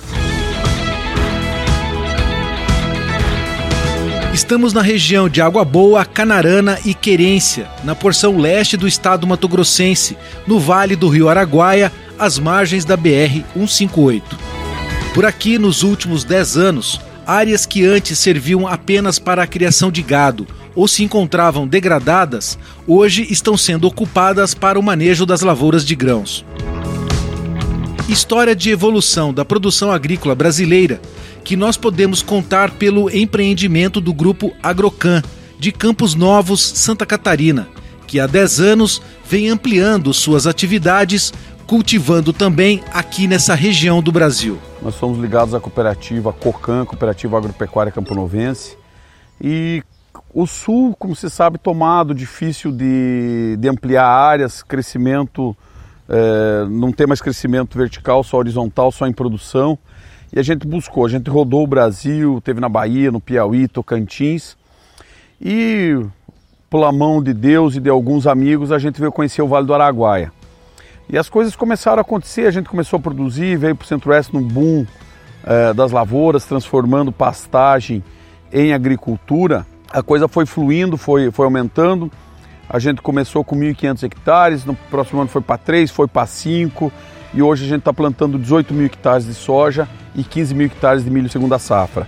Estamos 4.33 4.71
na 4.71 4.81
região 4.81 5.27
de 5.27 5.41
Água 5.41 5.65
Boa, 5.65 6.05
Canarana 6.05 6.79
e 6.85 6.93
Querência, 6.93 7.67
na 7.83 7.93
porção 7.93 8.37
leste 8.37 8.77
do 8.77 8.87
estado 8.87 9.27
matogrossense, 9.27 10.17
no 10.47 10.57
vale 10.57 10.95
do 10.95 11.09
rio 11.09 11.27
Araguaia, 11.27 11.91
às 12.17 12.39
margens 12.39 12.85
da 12.85 12.95
BR 12.95 13.43
158. 13.53 14.39
Por 15.13 15.25
aqui, 15.25 15.59
nos 15.59 15.83
últimos 15.83 16.23
10 16.23 16.55
anos, 16.55 17.01
áreas 17.27 17.65
que 17.65 17.85
antes 17.85 18.17
serviam 18.17 18.65
apenas 18.65 19.19
para 19.19 19.43
a 19.43 19.47
criação 19.47 19.91
de 19.91 20.01
gado 20.01 20.47
ou 20.73 20.87
se 20.87 21.03
encontravam 21.03 21.67
degradadas, 21.67 22.57
hoje 22.87 23.27
estão 23.29 23.57
sendo 23.57 23.85
ocupadas 23.85 24.53
para 24.53 24.79
o 24.79 24.83
manejo 24.83 25.25
das 25.25 25.41
lavouras 25.41 25.85
de 25.85 25.93
grãos. 25.93 26.45
História 28.07 28.55
de 28.55 28.69
evolução 28.69 29.33
da 29.33 29.43
produção 29.43 29.91
agrícola 29.91 30.33
brasileira 30.35 31.01
que 31.43 31.55
nós 31.55 31.77
podemos 31.77 32.21
contar 32.21 32.71
pelo 32.71 33.09
empreendimento 33.09 33.99
do 33.99 34.13
grupo 34.13 34.51
Agrocan, 34.61 35.21
de 35.59 35.71
Campos 35.71 36.15
Novos, 36.15 36.61
Santa 36.61 37.05
Catarina, 37.05 37.67
que 38.07 38.19
há 38.19 38.27
10 38.27 38.59
anos 38.59 39.01
vem 39.25 39.49
ampliando 39.49 40.13
suas 40.13 40.47
atividades, 40.47 41.33
cultivando 41.67 42.33
também 42.33 42.83
aqui 42.91 43.27
nessa 43.27 43.55
região 43.55 44.01
do 44.01 44.11
Brasil. 44.11 44.59
Nós 44.81 44.95
somos 44.95 45.19
ligados 45.19 45.53
à 45.53 45.59
cooperativa 45.59 46.33
COCAN, 46.33 46.85
Cooperativa 46.85 47.37
Agropecuária 47.37 47.91
Camponovense, 47.91 48.77
e 49.39 49.83
o 50.33 50.45
sul, 50.45 50.95
como 50.97 51.15
se 51.15 51.29
sabe, 51.29 51.57
tomado, 51.57 52.13
difícil 52.13 52.71
de, 52.71 53.57
de 53.57 53.69
ampliar 53.69 54.05
áreas, 54.05 54.63
crescimento, 54.63 55.55
é, 56.07 56.65
não 56.69 56.91
tem 56.91 57.07
mais 57.07 57.21
crescimento 57.21 57.77
vertical, 57.77 58.23
só 58.23 58.37
horizontal, 58.37 58.91
só 58.91 59.07
em 59.07 59.13
produção. 59.13 59.77
E 60.33 60.39
a 60.39 60.43
gente 60.43 60.65
buscou, 60.65 61.05
a 61.05 61.09
gente 61.09 61.29
rodou 61.29 61.63
o 61.63 61.67
Brasil, 61.67 62.41
teve 62.41 62.61
na 62.61 62.69
Bahia, 62.69 63.11
no 63.11 63.19
Piauí, 63.19 63.67
Tocantins. 63.67 64.55
E 65.41 65.99
pela 66.69 66.89
mão 66.89 67.21
de 67.21 67.33
Deus 67.33 67.75
e 67.75 67.81
de 67.81 67.89
alguns 67.89 68.25
amigos, 68.25 68.71
a 68.71 68.79
gente 68.79 68.97
veio 68.97 69.11
conhecer 69.11 69.41
o 69.41 69.47
Vale 69.47 69.67
do 69.67 69.73
Araguaia. 69.73 70.31
E 71.09 71.17
as 71.17 71.27
coisas 71.27 71.53
começaram 71.53 71.97
a 71.97 72.01
acontecer, 72.01 72.47
a 72.47 72.51
gente 72.51 72.69
começou 72.69 72.97
a 72.97 73.01
produzir, 73.01 73.57
veio 73.57 73.75
para 73.75 73.83
o 73.83 73.87
Centro-Oeste 73.87 74.33
num 74.33 74.41
boom 74.41 74.85
é, 75.43 75.73
das 75.73 75.91
lavouras, 75.91 76.45
transformando 76.45 77.11
pastagem 77.11 78.01
em 78.53 78.71
agricultura. 78.71 79.67
A 79.91 80.01
coisa 80.01 80.29
foi 80.29 80.45
fluindo, 80.45 80.95
foi, 80.95 81.29
foi 81.29 81.43
aumentando. 81.43 82.09
A 82.69 82.79
gente 82.79 83.01
começou 83.01 83.43
com 83.43 83.57
1.500 83.57 84.03
hectares, 84.03 84.63
no 84.63 84.73
próximo 84.73 85.19
ano 85.19 85.29
foi 85.29 85.41
para 85.41 85.57
3, 85.57 85.91
foi 85.91 86.07
para 86.07 86.25
5 86.25 86.89
e 87.33 87.41
hoje 87.41 87.65
a 87.65 87.67
gente 87.67 87.79
está 87.79 87.91
plantando 87.91 88.39
18 88.39 88.73
mil 88.73 88.85
hectares 88.85 89.25
de 89.25 89.33
soja 89.33 89.89
e 90.15 90.23
15 90.23 90.53
mil 90.53 90.67
hectares 90.67 91.03
de 91.03 91.09
milho 91.09 91.29
segunda 91.29 91.57
safra. 91.59 92.07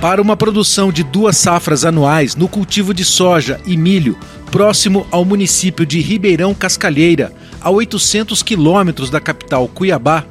Para 0.00 0.20
uma 0.20 0.36
produção 0.36 0.92
de 0.92 1.02
duas 1.02 1.36
safras 1.36 1.84
anuais 1.84 2.36
no 2.36 2.48
cultivo 2.48 2.92
de 2.92 3.04
soja 3.04 3.60
e 3.66 3.76
milho, 3.76 4.16
próximo 4.50 5.06
ao 5.10 5.24
município 5.24 5.86
de 5.86 6.00
Ribeirão 6.00 6.54
Cascalheira, 6.54 7.32
a 7.60 7.70
800 7.70 8.42
quilômetros 8.42 9.10
da 9.10 9.20
capital 9.20 9.66
Cuiabá, 9.66 10.24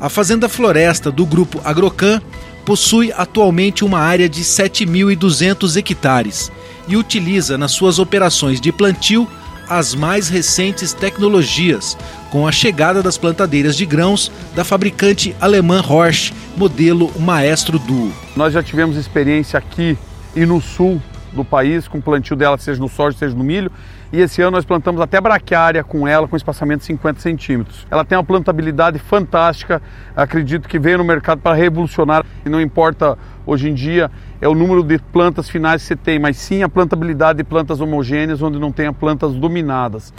a 0.00 0.08
Fazenda 0.08 0.48
Floresta 0.48 1.10
do 1.10 1.26
Grupo 1.26 1.60
Agrocan 1.64 2.22
possui 2.64 3.12
atualmente 3.12 3.84
uma 3.84 3.98
área 3.98 4.28
de 4.28 4.42
7.200 4.42 5.76
hectares 5.76 6.52
e 6.86 6.96
utiliza 6.96 7.58
nas 7.58 7.72
suas 7.72 7.98
operações 7.98 8.60
de 8.60 8.70
plantio 8.70 9.28
as 9.68 9.94
mais 9.94 10.28
recentes 10.28 10.92
tecnologias, 10.92 11.96
com 12.30 12.46
a 12.46 12.52
chegada 12.52 13.02
das 13.02 13.18
plantadeiras 13.18 13.76
de 13.76 13.86
grãos 13.86 14.30
da 14.54 14.64
fabricante 14.64 15.34
alemã 15.40 15.82
Horsch, 15.86 16.32
modelo 16.56 17.12
Maestro 17.18 17.78
Duo. 17.78 18.12
Nós 18.36 18.52
já 18.52 18.62
tivemos 18.62 18.96
experiência 18.96 19.58
aqui 19.58 19.96
e 20.34 20.44
no 20.46 20.60
sul 20.60 21.00
do 21.32 21.44
país 21.44 21.86
com 21.86 21.98
o 21.98 22.02
plantio 22.02 22.34
dela, 22.34 22.56
seja 22.58 22.80
no 22.80 22.88
soja, 22.88 23.16
seja 23.16 23.34
no 23.34 23.44
milho, 23.44 23.70
e 24.12 24.20
esse 24.20 24.40
ano 24.40 24.52
nós 24.52 24.64
plantamos 24.64 25.00
até 25.00 25.20
braquiária 25.20 25.84
com 25.84 26.08
ela, 26.08 26.26
com 26.26 26.36
espaçamento 26.36 26.80
de 26.80 26.86
50 26.86 27.20
centímetros. 27.20 27.86
Ela 27.90 28.04
tem 28.04 28.16
uma 28.16 28.24
plantabilidade 28.24 28.98
fantástica, 28.98 29.82
acredito 30.16 30.68
que 30.68 30.78
veio 30.78 30.98
no 30.98 31.04
mercado 31.04 31.40
para 31.40 31.54
revolucionar, 31.54 32.24
e 32.44 32.48
não 32.48 32.60
importa 32.60 33.18
hoje 33.46 33.68
em 33.68 33.74
dia 33.74 34.10
é 34.40 34.48
o 34.48 34.54
número 34.54 34.82
de 34.82 34.98
plantas 34.98 35.48
finais 35.48 35.82
que 35.82 35.88
você 35.88 35.96
tem, 35.96 36.18
mas 36.18 36.36
sim 36.36 36.62
a 36.62 36.68
plantabilidade 36.68 37.38
de 37.38 37.44
plantas 37.44 37.80
homogêneas, 37.80 38.40
onde 38.40 38.58
não 38.58 38.70
tenha 38.70 38.92
plantas 38.92 39.34
dominadas. 39.34 40.12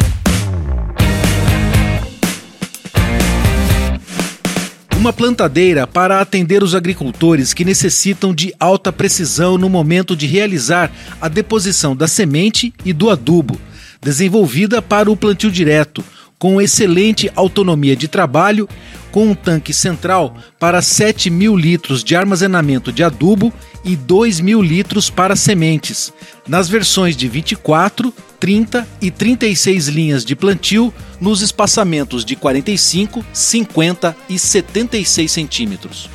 Uma 4.98 5.14
plantadeira 5.14 5.88
para 5.88 6.20
atender 6.20 6.62
os 6.62 6.76
agricultores 6.76 7.54
que 7.54 7.64
necessitam 7.64 8.36
de 8.36 8.54
alta 8.60 8.92
precisão 8.92 9.58
no 9.58 9.70
momento 9.70 10.14
de 10.14 10.28
realizar 10.28 10.92
a 11.22 11.30
deposição 11.30 11.96
da 11.96 12.06
semente 12.06 12.74
e 12.84 12.92
do 12.92 13.10
adubo, 13.10 13.58
desenvolvida 14.02 14.82
para 14.82 15.10
o 15.10 15.16
plantio 15.16 15.50
direto, 15.50 16.04
com 16.40 16.62
excelente 16.62 17.30
autonomia 17.36 17.98
de 17.98 18.08
trabalho, 18.08 18.68
com 19.12 19.28
um 19.28 19.36
tanque 19.36 19.74
central 19.74 20.36
para 20.58 20.82
7 20.82 21.30
mil 21.30 21.58
litros 21.58 22.04
de 22.04 22.16
armazenamento 22.16 22.94
de 22.94 23.04
adubo 23.04 23.54
e 23.84 23.96
2 23.96 24.40
mil 24.40 24.62
litros 24.62 25.10
para 25.10 25.36
sementes, 25.36 26.14
nas 26.48 26.70
versões 26.70 27.18
de 27.18 27.28
24, 27.28 28.14
30 28.40 28.88
e 29.02 29.12
36 29.12 29.88
linhas 29.90 30.24
de 30.24 30.36
plantio, 30.36 30.94
nos 31.20 31.42
espaçamentos 31.42 32.24
de 32.24 32.38
45, 32.38 33.26
50 33.34 34.16
e 34.30 34.40
76 34.40 35.30
centímetros. 35.30 36.10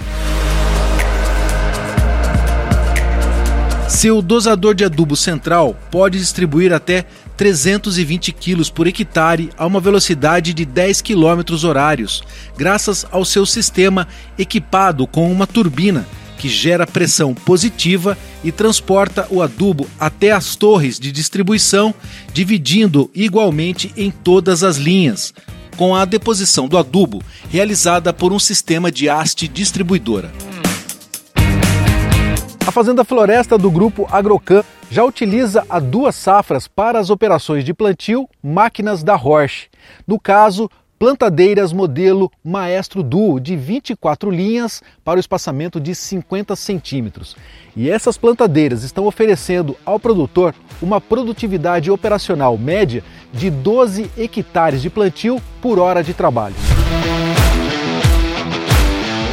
Seu 3.89 4.21
dosador 4.21 4.75
de 4.75 4.85
adubo 4.85 5.15
central 5.15 5.77
pode 5.91 6.19
distribuir 6.19 6.73
até 6.73 7.07
320 7.37 8.33
kg 8.33 8.71
por 8.73 8.87
hectare 8.87 9.51
a 9.57 9.67
uma 9.67 9.81
velocidade 9.81 10.55
de 10.55 10.65
10 10.65 11.03
km 11.03 11.65
horários, 11.65 12.23
graças 12.57 13.07
ao 13.11 13.25
seu 13.25 13.45
sistema 13.45 14.07
equipado 14.39 15.07
com 15.07 15.31
uma 15.31 15.47
turbina 15.47 16.07
que 16.39 16.49
gera 16.49 16.87
pressão 16.87 17.33
positiva 17.33 18.19
e 18.43 18.53
transporta 18.53 19.27
o 19.31 19.41
adubo 19.41 19.89
até 19.99 20.31
as 20.33 20.57
torres 20.57 20.99
de 20.99 21.11
distribuição, 21.11 21.95
dividindo 22.33 23.11
igualmente 23.15 23.93
em 23.97 24.11
todas 24.11 24.63
as 24.63 24.77
linhas, 24.77 25.33
com 25.77 25.95
a 25.95 26.05
deposição 26.05 26.69
do 26.69 26.77
adubo 26.77 27.23
realizada 27.51 28.13
por 28.13 28.33
um 28.33 28.39
sistema 28.39 28.93
de 28.93 29.09
haste 29.09 29.49
distribuidora. 29.49 30.31
A 32.67 32.71
Fazenda 32.71 33.05
Floresta 33.05 33.59
do 33.59 33.71
grupo 33.71 34.07
Agrocan 34.11 34.63
já 34.95 35.03
utiliza 35.03 35.67
há 35.69 35.81
duas 35.81 36.15
safras 36.15 36.69
para 36.69 37.01
as 37.01 37.11
operações 37.11 37.65
de 37.65 37.75
plantio 37.75 38.29
máquinas 38.41 39.03
da 39.03 39.17
Horsch. 39.17 39.67
No 40.07 40.21
caso, 40.21 40.71
plantadeiras 41.01 41.73
modelo 41.73 42.31
Maestro 42.45 43.03
Duo 43.03 43.41
de 43.41 43.57
24 43.57 44.31
linhas 44.31 44.85
para 45.03 45.17
o 45.17 45.21
espaçamento 45.21 45.81
de 45.81 45.97
50 45.97 46.55
centímetros. 46.55 47.37
E 47.75 47.91
essas 47.91 48.17
plantadeiras 48.17 48.85
estão 48.85 49.05
oferecendo 49.05 49.77
ao 49.85 49.99
produtor 49.99 50.55
uma 50.81 51.01
produtividade 51.01 51.91
operacional 51.91 52.57
média 52.57 53.03
de 53.33 53.51
12 53.51 54.09
hectares 54.17 54.81
de 54.81 54.91
plantio 54.91 55.43
por 55.61 55.81
hora 55.81 56.05
de 56.05 56.15
trabalho. 56.15 56.55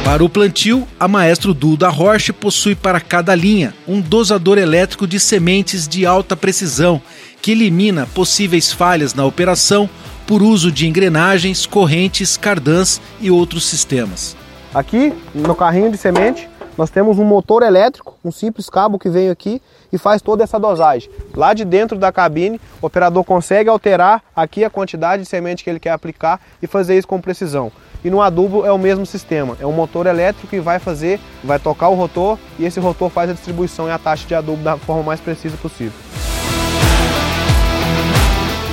Para 0.04 0.24
o 0.24 0.28
plantio, 0.28 0.86
a 0.98 1.06
Maestro 1.06 1.54
Duo 1.54 1.76
da 1.76 1.88
Roche 1.88 2.32
possui 2.32 2.74
para 2.74 3.00
cada 3.00 3.36
linha 3.36 3.72
um 3.86 4.00
dosador 4.00 4.58
elétrico 4.58 5.06
de 5.06 5.20
sementes 5.20 5.86
de 5.86 6.04
alta 6.04 6.36
precisão 6.36 7.00
que 7.40 7.52
elimina 7.52 8.06
possíveis 8.12 8.72
falhas 8.72 9.14
na 9.14 9.24
operação 9.24 9.88
por 10.26 10.42
uso 10.42 10.72
de 10.72 10.88
engrenagens, 10.88 11.66
correntes, 11.66 12.36
cardãs 12.36 13.00
e 13.20 13.30
outros 13.30 13.64
sistemas. 13.64 14.36
Aqui 14.74 15.14
no 15.32 15.54
carrinho 15.54 15.90
de 15.90 15.96
semente 15.96 16.48
nós 16.76 16.90
temos 16.90 17.18
um 17.18 17.24
motor 17.24 17.62
elétrico, 17.62 18.18
um 18.24 18.32
simples 18.32 18.68
cabo 18.68 18.98
que 18.98 19.08
vem 19.08 19.30
aqui 19.30 19.62
e 19.92 19.98
faz 19.98 20.20
toda 20.20 20.42
essa 20.42 20.58
dosagem. 20.58 21.10
Lá 21.34 21.54
de 21.54 21.64
dentro 21.64 21.96
da 21.96 22.10
cabine, 22.10 22.60
o 22.80 22.86
operador 22.86 23.22
consegue 23.22 23.68
alterar 23.68 24.22
aqui 24.34 24.64
a 24.64 24.70
quantidade 24.70 25.22
de 25.22 25.28
semente 25.28 25.62
que 25.62 25.70
ele 25.70 25.78
quer 25.78 25.90
aplicar 25.90 26.40
e 26.60 26.66
fazer 26.66 26.98
isso 26.98 27.06
com 27.06 27.20
precisão. 27.20 27.70
E 28.04 28.10
no 28.10 28.20
adubo 28.20 28.66
é 28.66 28.72
o 28.72 28.78
mesmo 28.78 29.06
sistema, 29.06 29.56
é 29.60 29.66
um 29.66 29.72
motor 29.72 30.06
elétrico 30.06 30.48
que 30.48 30.60
vai 30.60 30.78
fazer, 30.78 31.20
vai 31.44 31.58
tocar 31.58 31.88
o 31.88 31.94
rotor 31.94 32.36
e 32.58 32.64
esse 32.64 32.80
rotor 32.80 33.08
faz 33.08 33.30
a 33.30 33.32
distribuição 33.32 33.86
e 33.86 33.92
a 33.92 33.98
taxa 33.98 34.26
de 34.26 34.34
adubo 34.34 34.62
da 34.62 34.76
forma 34.76 35.04
mais 35.04 35.20
precisa 35.20 35.56
possível. 35.56 35.92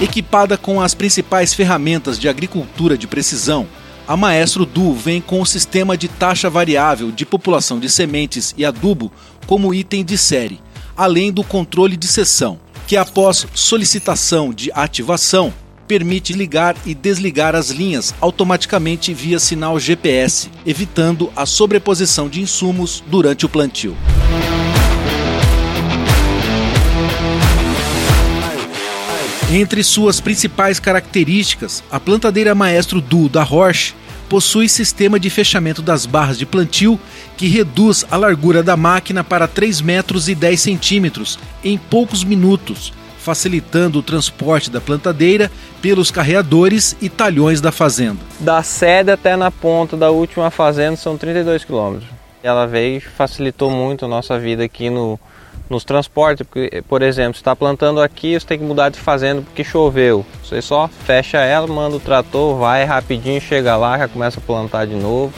Equipada 0.01 0.57
com 0.57 0.81
as 0.81 0.95
principais 0.95 1.53
ferramentas 1.53 2.17
de 2.17 2.29
agricultura 2.29 2.97
de 2.97 3.05
precisão, 3.05 3.67
a 4.07 4.17
Maestro 4.17 4.65
Du 4.65 4.93
vem 4.93 5.21
com 5.21 5.39
o 5.39 5.45
sistema 5.45 5.95
de 5.95 6.07
taxa 6.07 6.49
variável 6.49 7.11
de 7.11 7.25
população 7.25 7.79
de 7.79 7.89
sementes 7.89 8.55
e 8.57 8.65
adubo 8.65 9.11
como 9.45 9.73
item 9.73 10.03
de 10.03 10.17
série, 10.17 10.59
além 10.97 11.31
do 11.31 11.43
controle 11.43 11.95
de 11.95 12.07
seção, 12.07 12.59
que 12.87 12.97
após 12.97 13.45
solicitação 13.53 14.51
de 14.51 14.71
ativação, 14.73 15.53
permite 15.89 16.33
ligar 16.33 16.75
e 16.85 16.93
desligar 16.93 17.55
as 17.55 17.71
linhas 17.71 18.13
automaticamente 18.21 19.11
via 19.11 19.39
sinal 19.39 19.79
GPS, 19.79 20.47
evitando 20.63 21.33
a 21.35 21.47
sobreposição 21.47 22.29
de 22.29 22.39
insumos 22.39 23.03
durante 23.07 23.43
o 23.43 23.49
plantio. 23.49 23.97
Entre 29.51 29.81
suas 29.81 30.21
principais 30.21 30.79
características, 30.79 31.83
a 31.89 31.99
plantadeira 31.99 32.53
Maestro 32.53 33.01
Duo 33.01 33.27
da 33.27 33.41
Roche 33.41 33.95
possui 34.29 34.69
sistema 34.69 35.19
de 35.19 35.27
fechamento 35.31 35.81
das 35.81 36.05
barras 36.05 36.37
de 36.37 36.45
plantio 36.45 36.99
que 37.35 37.47
reduz 37.47 38.05
a 38.11 38.15
largura 38.15 38.61
da 38.61 38.77
máquina 38.77 39.23
para 39.23 39.47
3 39.47 39.81
metros 39.81 40.29
e 40.29 40.35
10 40.35 40.61
centímetros 40.61 41.39
em 41.63 41.79
poucos 41.79 42.23
minutos, 42.23 42.93
facilitando 43.29 43.99
o 43.99 44.01
transporte 44.01 44.71
da 44.71 44.81
plantadeira 44.81 45.51
pelos 45.83 46.09
carreadores 46.09 46.95
e 46.99 47.09
talhões 47.09 47.61
da 47.61 47.71
fazenda. 47.71 48.17
Da 48.39 48.63
sede 48.63 49.11
até 49.11 49.35
na 49.35 49.51
ponta 49.51 49.95
da 49.95 50.09
última 50.09 50.49
fazenda 50.49 50.95
são 50.95 51.15
32 51.15 51.63
quilômetros. 51.63 52.09
Ela 52.41 52.65
veio 52.65 52.97
e 52.97 52.99
facilitou 52.99 53.69
muito 53.69 54.05
a 54.05 54.07
nossa 54.07 54.39
vida 54.39 54.63
aqui 54.63 54.89
no, 54.89 55.19
nos 55.69 55.83
transportes, 55.83 56.43
porque, 56.43 56.81
por 56.89 57.03
exemplo, 57.03 57.35
você 57.35 57.41
está 57.41 57.55
plantando 57.55 58.01
aqui, 58.01 58.33
você 58.33 58.47
tem 58.47 58.57
que 58.57 58.65
mudar 58.65 58.89
de 58.89 58.99
fazenda 58.99 59.43
porque 59.43 59.63
choveu. 59.63 60.25
Você 60.43 60.59
só 60.59 60.87
fecha 60.87 61.37
ela, 61.37 61.67
manda 61.67 61.97
o 61.97 61.99
trator, 61.99 62.57
vai 62.57 62.83
rapidinho, 62.83 63.39
chega 63.39 63.77
lá, 63.77 63.95
já 63.95 64.07
começa 64.07 64.39
a 64.39 64.41
plantar 64.41 64.87
de 64.87 64.95
novo. 64.95 65.31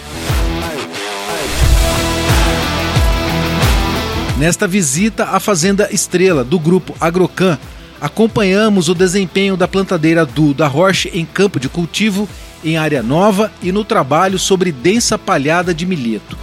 Nesta 4.41 4.65
visita 4.65 5.25
à 5.25 5.39
Fazenda 5.39 5.87
Estrela 5.91 6.43
do 6.43 6.57
grupo 6.57 6.95
Agrocan, 6.99 7.59
acompanhamos 8.01 8.89
o 8.89 8.95
desempenho 8.95 9.55
da 9.55 9.67
plantadeira 9.67 10.25
do 10.25 10.55
da 10.55 10.67
Roche 10.67 11.11
em 11.13 11.23
campo 11.23 11.59
de 11.59 11.69
cultivo, 11.69 12.27
em 12.63 12.75
área 12.75 13.03
nova 13.03 13.51
e 13.61 13.71
no 13.71 13.85
trabalho 13.85 14.39
sobre 14.39 14.71
densa 14.71 15.19
palhada 15.19 15.71
de 15.71 15.85
milheto. 15.85 16.35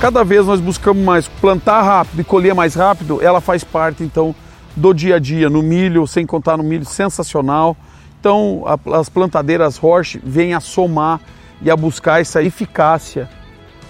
Cada 0.00 0.24
vez 0.24 0.46
nós 0.46 0.60
buscamos 0.60 1.04
mais 1.04 1.28
plantar 1.28 1.82
rápido 1.82 2.20
e 2.20 2.24
colher 2.24 2.54
mais 2.54 2.74
rápido, 2.74 3.22
ela 3.22 3.42
faz 3.42 3.62
parte 3.62 4.02
então 4.02 4.34
do 4.74 4.94
dia 4.94 5.16
a 5.16 5.18
dia 5.18 5.50
no 5.50 5.62
milho, 5.62 6.06
sem 6.06 6.24
contar 6.24 6.56
no 6.56 6.62
milho 6.62 6.84
sensacional. 6.84 7.76
Então 8.20 8.64
a, 8.66 8.98
as 8.98 9.08
plantadeiras 9.08 9.76
Roche 9.76 10.20
vêm 10.24 10.54
a 10.54 10.60
somar 10.60 11.20
e 11.60 11.70
a 11.70 11.76
buscar 11.76 12.20
essa 12.20 12.42
eficácia 12.42 13.28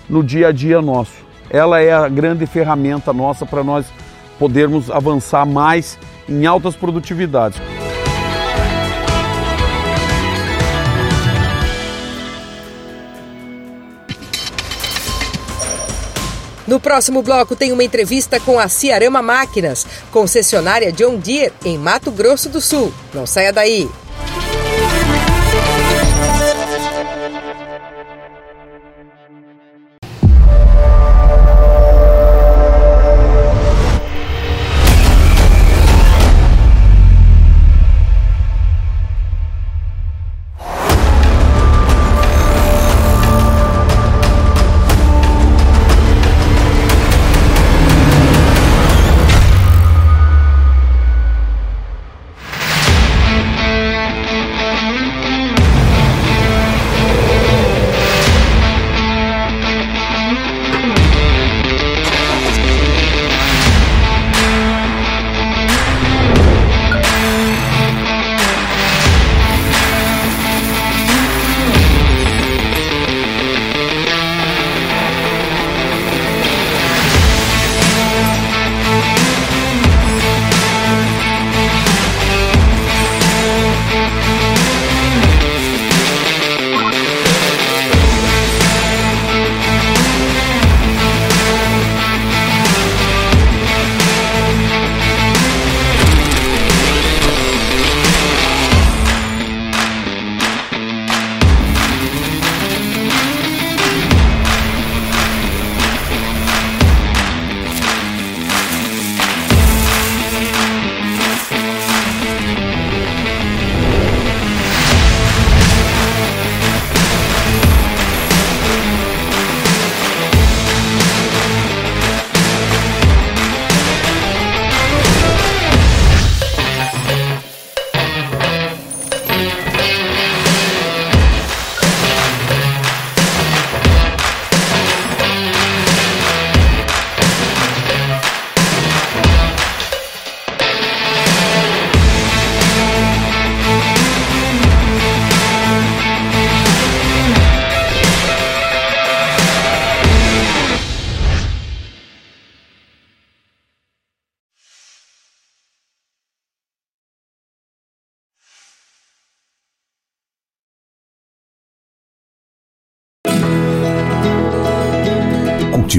no 0.08 0.22
dia 0.22 0.48
a 0.48 0.52
dia 0.52 0.80
nosso. 0.80 1.25
Ela 1.56 1.80
é 1.80 1.90
a 1.90 2.06
grande 2.06 2.44
ferramenta 2.44 3.14
nossa 3.14 3.46
para 3.46 3.64
nós 3.64 3.86
podermos 4.38 4.90
avançar 4.90 5.46
mais 5.46 5.98
em 6.28 6.44
altas 6.44 6.76
produtividades. 6.76 7.58
No 16.66 16.78
próximo 16.78 17.22
bloco 17.22 17.56
tem 17.56 17.72
uma 17.72 17.82
entrevista 17.84 18.38
com 18.38 18.58
a 18.58 18.68
Ciarama 18.68 19.22
Máquinas, 19.22 19.86
concessionária 20.12 20.92
John 20.92 21.16
Deere 21.16 21.54
em 21.64 21.78
Mato 21.78 22.10
Grosso 22.10 22.50
do 22.50 22.60
Sul. 22.60 22.92
Não 23.14 23.24
saia 23.24 23.50
daí. 23.50 23.88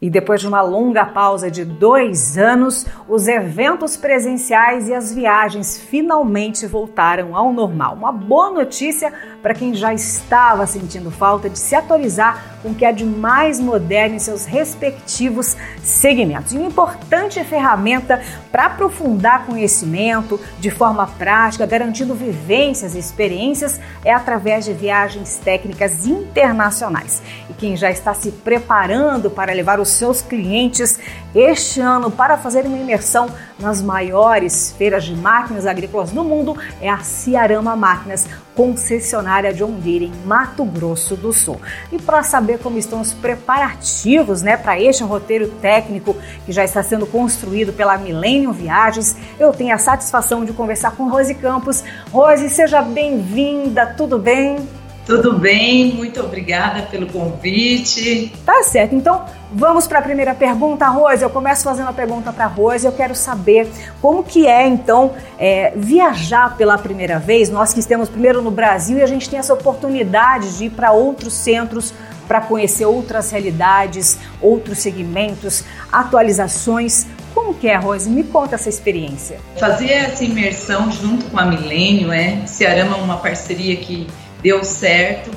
E 0.00 0.08
depois 0.08 0.40
de 0.40 0.46
uma 0.46 0.62
longa 0.62 1.04
pausa 1.04 1.50
de 1.50 1.64
dois 1.64 2.38
anos, 2.38 2.86
os 3.08 3.26
eventos 3.26 3.96
presenciais 3.96 4.88
e 4.88 4.94
as 4.94 5.12
viagens 5.12 5.76
finalmente 5.76 6.68
voltaram 6.68 7.34
ao 7.34 7.52
normal. 7.52 7.96
Uma 7.96 8.12
boa 8.12 8.50
notícia 8.50 9.12
para 9.42 9.54
quem 9.54 9.74
já 9.74 9.92
estava 9.92 10.68
sentindo 10.68 11.10
falta 11.10 11.50
de 11.50 11.58
se 11.58 11.74
atualizar 11.74 12.58
com 12.62 12.70
o 12.70 12.74
que 12.76 12.84
há 12.84 12.92
de 12.92 13.04
mais 13.04 13.58
moderno 13.58 14.14
em 14.14 14.18
seus 14.20 14.44
respectivos 14.44 15.56
segmentos. 15.82 16.52
E 16.52 16.58
uma 16.58 16.68
importante 16.68 17.42
ferramenta 17.42 18.22
para 18.52 18.66
aprofundar 18.66 19.46
conhecimento 19.46 20.40
de 20.60 20.70
forma 20.70 21.06
prática, 21.06 21.66
garantindo 21.66 22.14
vivências 22.14 22.94
e 22.94 23.00
experiências, 23.00 23.80
é 24.04 24.12
através 24.12 24.64
de 24.64 24.72
viagens 24.72 25.38
técnicas 25.38 26.06
internacionais. 26.06 27.20
E 27.50 27.52
quem 27.54 27.76
já 27.76 27.90
está 27.90 28.14
se 28.14 28.30
preparando 28.30 29.28
para 29.28 29.52
levar 29.52 29.80
os 29.88 29.94
seus 29.94 30.20
clientes 30.20 30.98
este 31.34 31.80
ano 31.80 32.10
para 32.10 32.36
fazer 32.36 32.66
uma 32.66 32.76
imersão 32.76 33.28
nas 33.58 33.82
maiores 33.82 34.74
feiras 34.76 35.04
de 35.04 35.14
máquinas 35.16 35.66
agrícolas 35.66 36.10
do 36.10 36.22
mundo 36.22 36.56
é 36.80 36.88
a 36.88 36.98
Ciarama 36.98 37.74
Máquinas, 37.74 38.26
concessionária 38.54 39.52
de 39.52 39.64
Deere 39.64 40.06
em 40.06 40.26
Mato 40.26 40.64
Grosso 40.64 41.16
do 41.16 41.32
Sul. 41.32 41.60
E 41.90 41.98
para 41.98 42.22
saber 42.22 42.58
como 42.58 42.78
estão 42.78 43.00
os 43.00 43.12
preparativos 43.12 44.42
né, 44.42 44.56
para 44.56 44.80
este 44.80 45.02
roteiro 45.02 45.48
técnico 45.60 46.16
que 46.44 46.52
já 46.52 46.64
está 46.64 46.82
sendo 46.82 47.06
construído 47.06 47.72
pela 47.72 47.96
Millennium 47.96 48.52
Viagens, 48.52 49.16
eu 49.38 49.52
tenho 49.52 49.74
a 49.74 49.78
satisfação 49.78 50.44
de 50.44 50.52
conversar 50.52 50.92
com 50.92 51.08
Rose 51.08 51.34
Campos. 51.34 51.82
Rose, 52.12 52.48
seja 52.50 52.82
bem-vinda, 52.82 53.86
tudo 53.96 54.18
bem? 54.18 54.77
Tudo 55.08 55.38
bem, 55.38 55.94
muito 55.94 56.20
obrigada 56.20 56.82
pelo 56.82 57.06
convite. 57.06 58.30
Tá 58.44 58.62
certo, 58.62 58.94
então 58.94 59.24
vamos 59.50 59.86
para 59.86 60.00
a 60.00 60.02
primeira 60.02 60.34
pergunta, 60.34 60.86
Rose. 60.86 61.22
Eu 61.22 61.30
começo 61.30 61.64
fazendo 61.64 61.88
a 61.88 61.94
pergunta 61.94 62.30
para 62.30 62.44
Rose. 62.44 62.84
Eu 62.84 62.92
quero 62.92 63.14
saber 63.14 63.66
como 64.02 64.22
que 64.22 64.46
é 64.46 64.68
então 64.68 65.14
é, 65.38 65.72
viajar 65.74 66.58
pela 66.58 66.76
primeira 66.76 67.18
vez. 67.18 67.48
Nós 67.48 67.72
que 67.72 67.80
estamos 67.80 68.10
primeiro 68.10 68.42
no 68.42 68.50
Brasil 68.50 68.98
e 68.98 69.02
a 69.02 69.06
gente 69.06 69.30
tem 69.30 69.38
essa 69.38 69.54
oportunidade 69.54 70.58
de 70.58 70.66
ir 70.66 70.70
para 70.70 70.92
outros 70.92 71.32
centros 71.32 71.94
para 72.28 72.42
conhecer 72.42 72.84
outras 72.84 73.30
realidades, 73.30 74.18
outros 74.42 74.76
segmentos, 74.76 75.64
atualizações. 75.90 77.06
Como 77.32 77.54
que 77.54 77.66
é, 77.66 77.76
Rose? 77.76 78.10
Me 78.10 78.24
conta 78.24 78.56
essa 78.56 78.68
experiência. 78.68 79.40
Fazer 79.58 79.90
essa 79.90 80.22
imersão 80.22 80.92
junto 80.92 81.24
com 81.30 81.38
a 81.38 81.46
Milênio, 81.46 82.12
é? 82.12 82.44
Cearama 82.44 82.98
é 82.98 83.00
uma 83.00 83.16
parceria 83.16 83.74
que 83.76 84.06
deu 84.42 84.64
certo. 84.64 85.30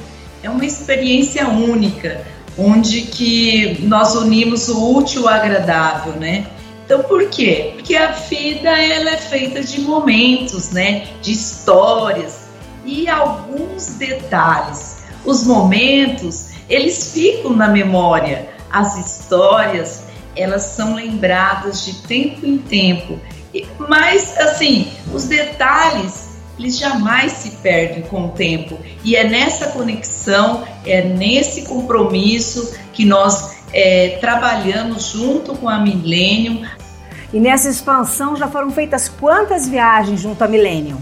É 0.43 0.49
uma 0.49 0.65
experiência 0.65 1.47
única, 1.47 2.25
onde 2.57 3.01
que 3.03 3.77
nós 3.83 4.15
unimos 4.15 4.69
o 4.69 4.97
útil 4.97 5.27
ao 5.27 5.35
agradável, 5.35 6.13
né? 6.13 6.47
Então, 6.85 7.03
por 7.03 7.29
quê? 7.29 7.71
Porque 7.75 7.95
a 7.95 8.11
vida 8.11 8.69
ela 8.69 9.11
é 9.11 9.17
feita 9.17 9.63
de 9.63 9.81
momentos, 9.81 10.71
né? 10.71 11.07
De 11.21 11.31
histórias 11.31 12.49
e 12.83 13.07
alguns 13.07 13.95
detalhes. 13.95 15.03
Os 15.23 15.43
momentos, 15.43 16.49
eles 16.67 17.13
ficam 17.13 17.53
na 17.53 17.67
memória. 17.67 18.49
As 18.69 18.97
histórias, 18.97 20.03
elas 20.35 20.63
são 20.63 20.95
lembradas 20.95 21.85
de 21.85 21.93
tempo 22.07 22.45
em 22.45 22.57
tempo. 22.57 23.19
Mas, 23.77 24.37
assim, 24.37 24.91
os 25.13 25.25
detalhes 25.25 26.30
eles 26.57 26.77
jamais 26.77 27.31
se 27.31 27.51
perdem 27.57 28.03
com 28.03 28.25
o 28.25 28.29
tempo. 28.29 28.77
E 29.03 29.15
é 29.15 29.27
nessa 29.27 29.67
conexão, 29.67 30.63
é 30.85 31.01
nesse 31.01 31.63
compromisso 31.63 32.75
que 32.93 33.05
nós 33.05 33.61
é, 33.73 34.17
trabalhamos 34.21 35.11
junto 35.11 35.55
com 35.55 35.67
a 35.67 35.79
Millennium. 35.79 36.63
E 37.33 37.39
nessa 37.39 37.69
expansão 37.69 38.35
já 38.35 38.47
foram 38.47 38.69
feitas 38.71 39.09
quantas 39.09 39.67
viagens 39.67 40.21
junto 40.21 40.43
à 40.43 40.47
Millennium? 40.47 40.97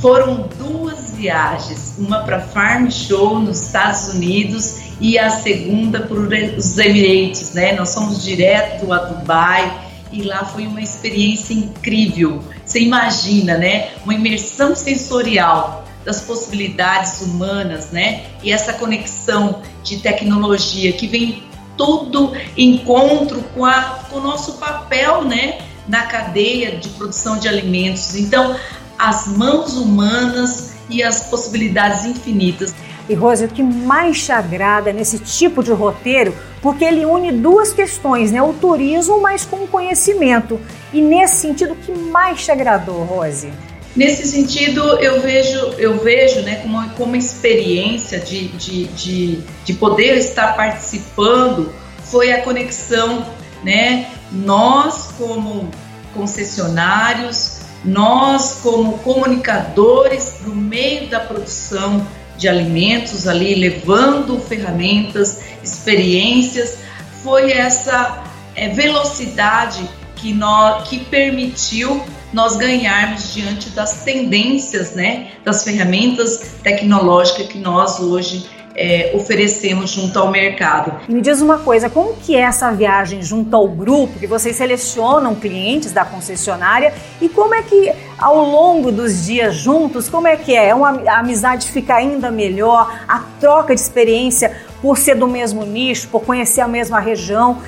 Foram 0.00 0.48
duas 0.56 1.12
viagens, 1.14 1.96
uma 1.98 2.20
para 2.20 2.40
Farm 2.40 2.88
Show 2.88 3.40
nos 3.40 3.60
Estados 3.60 4.08
Unidos 4.14 4.78
e 5.00 5.18
a 5.18 5.28
segunda 5.30 6.00
para 6.00 6.16
os 6.16 6.78
Emirates, 6.78 7.52
né? 7.52 7.72
Nós 7.72 7.94
fomos 7.94 8.22
direto 8.22 8.92
a 8.92 8.98
Dubai 8.98 9.88
e 10.12 10.22
lá 10.22 10.44
foi 10.44 10.66
uma 10.66 10.80
experiência 10.80 11.52
incrível. 11.52 12.42
Você 12.68 12.80
imagina, 12.80 13.56
né? 13.56 13.92
Uma 14.04 14.12
imersão 14.12 14.76
sensorial 14.76 15.86
das 16.04 16.20
possibilidades 16.20 17.22
humanas, 17.22 17.90
né? 17.90 18.26
E 18.42 18.52
essa 18.52 18.74
conexão 18.74 19.62
de 19.82 20.00
tecnologia 20.00 20.92
que 20.92 21.06
vem 21.06 21.44
tudo 21.78 22.32
encontro 22.58 23.42
com, 23.54 23.64
a, 23.64 24.04
com 24.10 24.18
o 24.18 24.20
nosso 24.20 24.58
papel, 24.58 25.24
né? 25.24 25.60
Na 25.88 26.02
cadeia 26.02 26.76
de 26.76 26.90
produção 26.90 27.38
de 27.38 27.48
alimentos. 27.48 28.14
Então, 28.14 28.54
as 28.98 29.26
mãos 29.28 29.74
humanas 29.74 30.74
e 30.90 31.02
as 31.02 31.22
possibilidades 31.30 32.04
infinitas. 32.04 32.74
E 33.08 33.14
Rose, 33.14 33.44
o 33.44 33.48
que 33.48 33.62
mais 33.62 34.22
te 34.22 34.30
agrada 34.30 34.92
nesse 34.92 35.18
tipo 35.18 35.62
de 35.62 35.72
roteiro? 35.72 36.34
Porque 36.60 36.84
ele 36.84 37.06
une 37.06 37.32
duas 37.32 37.72
questões, 37.72 38.30
né? 38.30 38.42
O 38.42 38.52
turismo, 38.52 39.20
mas 39.20 39.46
com 39.46 39.64
o 39.64 39.66
conhecimento. 39.66 40.60
E 40.92 41.00
nesse 41.00 41.36
sentido, 41.36 41.72
o 41.72 41.76
que 41.76 41.90
mais 41.90 42.44
te 42.44 42.50
agradou, 42.50 43.02
Rose? 43.04 43.50
Nesse 43.96 44.26
sentido, 44.28 44.82
eu 45.00 45.20
vejo, 45.20 45.58
eu 45.78 45.98
vejo 45.98 46.40
né, 46.42 46.56
como, 46.56 46.88
como 46.90 47.16
experiência 47.16 48.18
de, 48.20 48.48
de, 48.48 48.84
de, 48.88 49.40
de 49.64 49.72
poder 49.74 50.18
estar 50.18 50.54
participando 50.54 51.72
foi 52.04 52.32
a 52.32 52.42
conexão, 52.42 53.26
né? 53.64 54.10
Nós, 54.30 55.12
como 55.16 55.70
concessionários, 56.14 57.60
nós, 57.84 58.60
como 58.62 58.98
comunicadores 58.98 60.38
do 60.42 60.54
meio 60.54 61.08
da 61.08 61.20
produção 61.20 62.06
de 62.38 62.48
alimentos 62.48 63.26
ali, 63.26 63.54
levando 63.54 64.40
ferramentas, 64.40 65.40
experiências, 65.62 66.78
foi 67.22 67.52
essa 67.52 68.22
é, 68.54 68.68
velocidade 68.68 69.86
que, 70.16 70.32
nós, 70.32 70.88
que 70.88 71.00
permitiu 71.00 72.00
nós 72.32 72.56
ganharmos 72.56 73.34
diante 73.34 73.70
das 73.70 74.04
tendências, 74.04 74.94
né, 74.94 75.32
das 75.44 75.64
ferramentas 75.64 76.54
tecnológicas 76.62 77.48
que 77.48 77.58
nós 77.58 77.98
hoje 77.98 78.46
é, 78.78 79.10
oferecemos 79.14 79.90
junto 79.90 80.16
ao 80.18 80.30
mercado. 80.30 80.92
Me 81.08 81.20
diz 81.20 81.40
uma 81.40 81.58
coisa, 81.58 81.90
como 81.90 82.14
que 82.14 82.36
é 82.36 82.40
essa 82.40 82.70
viagem 82.70 83.20
junto 83.22 83.54
ao 83.56 83.66
grupo, 83.66 84.18
que 84.18 84.26
vocês 84.26 84.54
selecionam 84.54 85.34
clientes 85.34 85.90
da 85.90 86.04
concessionária 86.04 86.94
e 87.20 87.28
como 87.28 87.54
é 87.54 87.62
que 87.62 87.92
ao 88.18 88.44
longo 88.44 88.90
dos 88.90 89.24
dias 89.24 89.54
juntos, 89.54 90.08
como 90.08 90.26
é 90.26 90.36
que 90.36 90.54
é? 90.54 90.68
é 90.68 90.74
uma, 90.74 91.02
a 91.08 91.20
amizade 91.20 91.70
fica 91.70 91.94
ainda 91.94 92.30
melhor, 92.30 93.00
a 93.06 93.20
troca 93.40 93.74
de 93.74 93.80
experiência 93.80 94.56
por 94.82 94.98
ser 94.98 95.14
do 95.14 95.26
mesmo 95.26 95.64
nicho, 95.64 96.08
por 96.08 96.22
conhecer 96.22 96.60
a 96.60 96.68
mesma 96.68 97.00
região, 97.00 97.62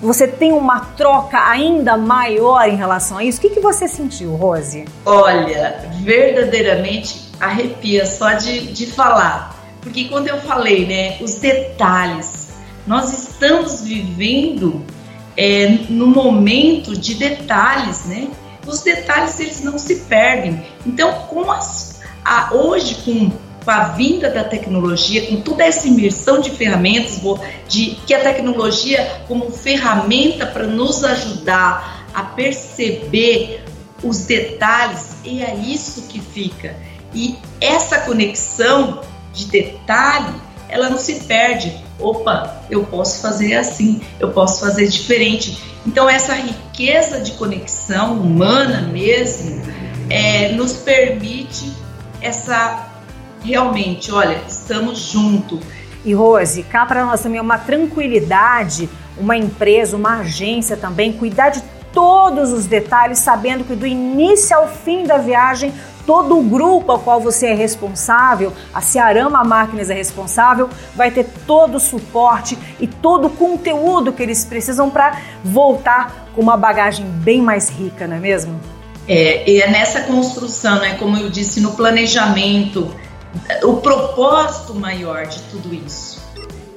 você 0.00 0.26
tem 0.26 0.52
uma 0.52 0.80
troca 0.80 1.38
ainda 1.48 1.96
maior 1.96 2.68
em 2.68 2.76
relação 2.76 3.18
a 3.18 3.24
isso? 3.24 3.38
O 3.38 3.40
que, 3.42 3.50
que 3.50 3.60
você 3.60 3.86
sentiu, 3.86 4.34
Rose? 4.34 4.84
Olha, 5.04 5.80
verdadeiramente 6.02 7.30
arrepia 7.40 8.06
só 8.06 8.32
de, 8.32 8.72
de 8.72 8.86
falar. 8.86 9.54
Porque 9.80 10.06
quando 10.06 10.28
eu 10.28 10.38
falei, 10.40 10.86
né, 10.86 11.18
os 11.20 11.36
detalhes, 11.36 12.54
nós 12.86 13.12
estamos 13.12 13.82
vivendo 13.82 14.82
é, 15.36 15.68
no 15.88 16.06
momento 16.06 16.96
de 16.96 17.14
detalhes, 17.14 18.06
né? 18.06 18.28
Os 18.66 18.82
detalhes 18.82 19.38
eles 19.38 19.62
não 19.62 19.78
se 19.78 19.96
perdem. 20.00 20.62
Então, 20.84 21.12
com 21.28 21.50
as, 21.50 22.00
a, 22.24 22.52
hoje 22.52 22.96
com, 22.96 23.30
com 23.64 23.70
a 23.70 23.88
vinda 23.88 24.30
da 24.30 24.44
tecnologia, 24.44 25.26
com 25.26 25.40
toda 25.40 25.64
essa 25.64 25.86
imersão 25.86 26.40
de 26.40 26.50
ferramentas, 26.50 27.20
de 27.68 27.96
que 28.06 28.14
a 28.14 28.20
tecnologia 28.20 29.22
como 29.28 29.50
ferramenta 29.50 30.46
para 30.46 30.66
nos 30.66 31.04
ajudar 31.04 32.06
a 32.12 32.22
perceber 32.22 33.64
os 34.02 34.20
detalhes, 34.20 35.16
e 35.24 35.42
é 35.42 35.54
isso 35.54 36.02
que 36.08 36.20
fica. 36.20 36.76
E 37.14 37.38
essa 37.60 38.00
conexão 38.00 39.02
de 39.32 39.46
detalhe, 39.46 40.34
ela 40.68 40.90
não 40.90 40.98
se 40.98 41.24
perde. 41.24 41.85
Opa, 41.98 42.62
eu 42.70 42.84
posso 42.84 43.22
fazer 43.22 43.54
assim, 43.54 44.02
eu 44.20 44.30
posso 44.30 44.60
fazer 44.60 44.86
diferente. 44.88 45.58
Então, 45.86 46.08
essa 46.08 46.34
riqueza 46.34 47.20
de 47.20 47.32
conexão 47.32 48.14
humana 48.14 48.82
mesmo 48.82 49.62
é, 50.10 50.52
nos 50.52 50.74
permite 50.74 51.72
essa 52.20 52.88
realmente, 53.42 54.10
olha, 54.12 54.40
estamos 54.48 54.98
juntos. 54.98 55.60
E 56.04 56.12
Rose, 56.12 56.62
cá 56.64 56.84
para 56.84 57.04
nós 57.04 57.20
também 57.20 57.38
é 57.38 57.42
uma 57.42 57.58
tranquilidade, 57.58 58.88
uma 59.16 59.36
empresa, 59.36 59.96
uma 59.96 60.18
agência 60.18 60.76
também, 60.76 61.12
cuidar 61.12 61.50
de 61.50 61.62
todos 61.92 62.52
os 62.52 62.66
detalhes, 62.66 63.18
sabendo 63.18 63.64
que 63.64 63.74
do 63.74 63.86
início 63.86 64.54
ao 64.56 64.68
fim 64.68 65.04
da 65.04 65.16
viagem 65.16 65.72
todo 66.06 66.38
o 66.38 66.42
grupo 66.42 66.92
ao 66.92 67.00
qual 67.00 67.20
você 67.20 67.48
é 67.48 67.54
responsável, 67.54 68.52
a 68.72 68.80
Cearama 68.80 69.42
Máquinas 69.42 69.90
é 69.90 69.94
responsável, 69.94 70.70
vai 70.94 71.10
ter 71.10 71.26
todo 71.46 71.76
o 71.76 71.80
suporte 71.80 72.56
e 72.80 72.86
todo 72.86 73.26
o 73.26 73.30
conteúdo 73.30 74.12
que 74.12 74.22
eles 74.22 74.44
precisam 74.44 74.88
para 74.88 75.20
voltar 75.44 76.28
com 76.34 76.40
uma 76.40 76.56
bagagem 76.56 77.04
bem 77.04 77.42
mais 77.42 77.68
rica, 77.68 78.06
não 78.06 78.16
é 78.16 78.20
mesmo? 78.20 78.58
É, 79.08 79.48
e 79.48 79.60
é 79.60 79.70
nessa 79.70 80.02
construção, 80.02 80.80
né, 80.80 80.94
como 80.98 81.16
eu 81.16 81.28
disse, 81.28 81.60
no 81.60 81.72
planejamento, 81.72 82.94
o 83.62 83.74
propósito 83.74 84.74
maior 84.74 85.26
de 85.26 85.40
tudo 85.42 85.74
isso. 85.74 86.24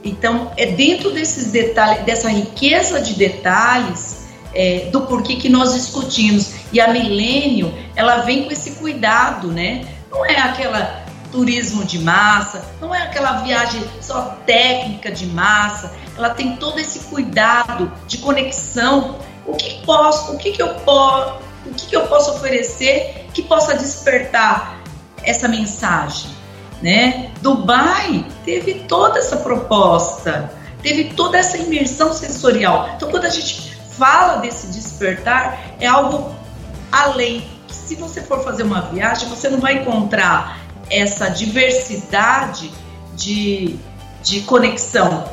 Então, 0.03 0.51
é 0.55 0.67
dentro 0.67 1.11
desses 1.11 1.51
detalhes, 1.51 2.03
dessa 2.05 2.29
riqueza 2.29 3.01
de 3.01 3.15
detalhes, 3.15 4.08
é, 4.53 4.89
do 4.91 5.01
porquê 5.01 5.35
que 5.35 5.49
nós 5.49 5.73
discutimos. 5.73 6.53
E 6.71 6.79
a 6.79 6.87
Milênio, 6.89 7.73
ela 7.95 8.17
vem 8.17 8.45
com 8.45 8.51
esse 8.51 8.71
cuidado, 8.71 9.49
né? 9.49 9.87
Não 10.11 10.25
é 10.25 10.37
aquela 10.37 11.05
turismo 11.31 11.85
de 11.85 11.99
massa, 11.99 12.65
não 12.81 12.93
é 12.93 13.03
aquela 13.03 13.41
viagem 13.41 13.83
só 14.01 14.37
técnica 14.45 15.11
de 15.11 15.27
massa, 15.27 15.93
ela 16.17 16.31
tem 16.31 16.55
todo 16.55 16.79
esse 16.79 17.01
cuidado 17.01 17.91
de 18.07 18.17
conexão. 18.17 19.17
O 19.45 19.53
que 19.53 19.83
posso, 19.85 20.33
o 20.33 20.37
que, 20.37 20.51
que 20.51 20.61
eu 20.61 20.75
posso, 20.75 21.39
o 21.65 21.73
que, 21.73 21.87
que 21.87 21.95
eu 21.95 22.07
posso 22.07 22.31
oferecer 22.31 23.27
que 23.33 23.41
possa 23.43 23.75
despertar 23.75 24.79
essa 25.23 25.47
mensagem, 25.47 26.29
né? 26.81 27.31
Dubai 27.41 28.25
teve 28.43 28.85
toda 28.87 29.19
essa 29.19 29.37
proposta, 29.37 30.51
teve 30.81 31.13
toda 31.13 31.37
essa 31.37 31.57
imersão 31.57 32.13
sensorial. 32.13 32.91
Então, 32.95 33.09
quando 33.09 33.25
a 33.25 33.29
gente 33.29 33.68
fala 33.99 34.37
desse 34.37 34.67
despertar, 34.67 35.59
é 35.79 35.85
algo 35.85 36.33
além. 36.89 37.45
Se 37.67 37.95
você 37.95 38.21
for 38.21 38.43
fazer 38.43 38.63
uma 38.63 38.81
viagem, 38.83 39.27
você 39.27 39.49
não 39.49 39.59
vai 39.59 39.79
encontrar 39.79 40.59
essa 40.89 41.29
diversidade 41.29 42.71
de, 43.13 43.75
de 44.23 44.41
conexão 44.41 45.25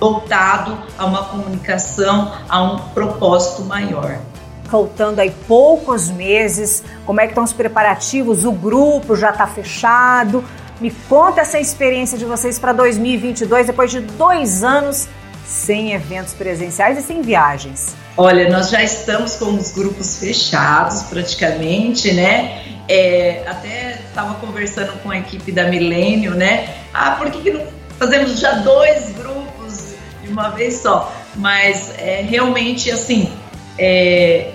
voltado 0.00 0.78
a 0.96 1.04
uma 1.04 1.24
comunicação, 1.24 2.32
a 2.48 2.62
um 2.62 2.78
propósito 2.94 3.62
maior. 3.64 4.18
Faltando 4.64 5.20
aí 5.20 5.30
poucos 5.46 6.10
meses, 6.10 6.82
como 7.04 7.20
é 7.20 7.24
que 7.24 7.32
estão 7.32 7.44
os 7.44 7.52
preparativos? 7.52 8.44
O 8.44 8.52
grupo 8.52 9.16
já 9.16 9.30
está 9.30 9.46
fechado. 9.46 10.44
Me 10.80 10.90
conta 11.08 11.40
essa 11.40 11.58
experiência 11.58 12.16
de 12.16 12.24
vocês 12.24 12.58
para 12.58 12.72
2022, 12.72 13.66
depois 13.66 13.90
de 13.90 14.00
dois 14.00 14.62
anos 14.62 15.08
sem 15.48 15.92
eventos 15.94 16.34
presenciais 16.34 16.98
e 16.98 17.02
sem 17.02 17.22
viagens. 17.22 17.96
Olha, 18.16 18.50
nós 18.50 18.68
já 18.68 18.82
estamos 18.82 19.36
com 19.36 19.54
os 19.54 19.72
grupos 19.72 20.18
fechados 20.18 21.04
praticamente, 21.04 22.12
né? 22.12 22.62
É, 22.88 23.44
até 23.46 23.98
estava 24.08 24.34
conversando 24.34 24.92
com 25.02 25.10
a 25.10 25.18
equipe 25.18 25.50
da 25.50 25.64
Milênio, 25.64 26.34
né? 26.34 26.74
Ah, 26.92 27.12
por 27.12 27.30
que, 27.30 27.40
que 27.40 27.50
não 27.50 27.66
fazemos 27.98 28.38
já 28.38 28.52
dois 28.52 29.12
grupos 29.12 29.94
de 30.22 30.28
uma 30.28 30.50
vez 30.50 30.80
só? 30.80 31.12
Mas 31.34 31.94
é, 31.98 32.22
realmente, 32.28 32.90
assim, 32.90 33.32
é, 33.78 34.50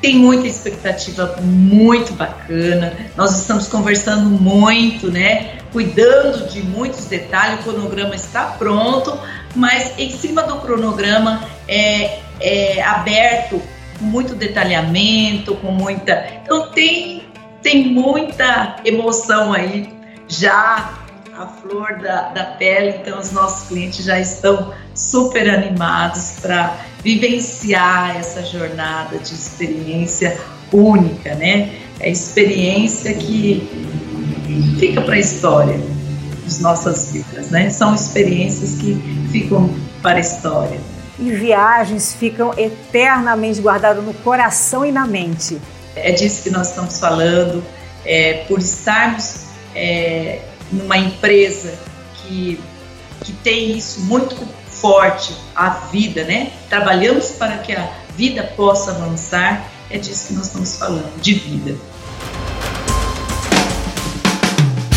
tem 0.00 0.16
muita 0.16 0.46
expectativa 0.46 1.36
muito 1.40 2.12
bacana. 2.12 2.92
Nós 3.16 3.38
estamos 3.38 3.66
conversando 3.66 4.30
muito, 4.30 5.10
né? 5.10 5.58
Cuidando 5.72 6.48
de 6.48 6.62
muitos 6.62 7.06
detalhes. 7.06 7.60
O 7.60 7.62
cronograma 7.64 8.14
está 8.14 8.44
pronto, 8.58 9.18
mas 9.58 9.98
em 9.98 10.10
cima 10.10 10.42
do 10.44 10.60
cronograma 10.60 11.42
é, 11.66 12.20
é 12.40 12.82
aberto 12.82 13.60
com 13.98 14.04
muito 14.04 14.34
detalhamento, 14.34 15.56
com 15.56 15.72
muita. 15.72 16.26
Então 16.42 16.70
tem 16.70 17.24
tem 17.60 17.88
muita 17.88 18.76
emoção 18.84 19.52
aí 19.52 19.92
já 20.28 20.94
a 21.36 21.46
flor 21.46 21.98
da, 21.98 22.28
da 22.28 22.44
pele, 22.44 22.98
então 23.00 23.18
os 23.18 23.32
nossos 23.32 23.68
clientes 23.68 24.04
já 24.04 24.18
estão 24.18 24.72
super 24.94 25.48
animados 25.50 26.38
para 26.40 26.76
vivenciar 27.02 28.16
essa 28.16 28.44
jornada 28.44 29.18
de 29.18 29.34
experiência 29.34 30.38
única, 30.72 31.34
né? 31.34 31.70
É 32.00 32.10
experiência 32.10 33.12
que 33.14 33.68
fica 34.78 35.00
para 35.00 35.14
a 35.14 35.18
história 35.18 35.97
das 36.48 36.60
nossas 36.60 37.12
vidas, 37.12 37.50
né? 37.50 37.68
São 37.70 37.94
experiências 37.94 38.76
que 38.80 38.94
ficam 39.30 39.70
para 40.02 40.16
a 40.16 40.20
história. 40.20 40.80
E 41.18 41.30
viagens 41.32 42.14
ficam 42.14 42.54
eternamente 42.56 43.60
guardadas 43.60 44.02
no 44.02 44.14
coração 44.14 44.84
e 44.84 44.90
na 44.92 45.06
mente. 45.06 45.60
É 45.94 46.12
disso 46.12 46.42
que 46.44 46.50
nós 46.50 46.70
estamos 46.70 46.98
falando, 46.98 47.62
é, 48.04 48.44
por 48.48 48.60
estarmos 48.60 49.46
é, 49.74 50.40
numa 50.70 50.96
empresa 50.96 51.74
que, 52.14 52.58
que 53.24 53.32
tem 53.32 53.76
isso 53.76 54.00
muito 54.02 54.36
forte, 54.68 55.34
a 55.54 55.70
vida, 55.70 56.24
né? 56.24 56.52
Trabalhamos 56.68 57.32
para 57.32 57.58
que 57.58 57.72
a 57.72 57.90
vida 58.16 58.44
possa 58.56 58.92
avançar, 58.92 59.68
é 59.90 59.98
disso 59.98 60.28
que 60.28 60.34
nós 60.34 60.46
estamos 60.46 60.76
falando, 60.76 61.20
de 61.20 61.34
vida. 61.34 61.76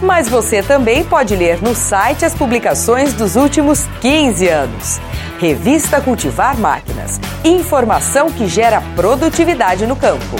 Mas 0.00 0.28
você 0.28 0.62
também 0.62 1.04
pode 1.04 1.34
ler 1.34 1.60
no 1.60 1.74
site 1.74 2.24
as 2.24 2.34
publicações 2.34 3.12
dos 3.14 3.34
últimos 3.34 3.86
15 4.00 4.48
anos. 4.48 5.00
Revista 5.40 6.00
Cultivar 6.00 6.56
Máquinas. 6.56 7.20
Informação 7.44 8.30
que 8.30 8.46
gera 8.46 8.80
produtividade 8.94 9.86
no 9.86 9.96
campo. 9.96 10.36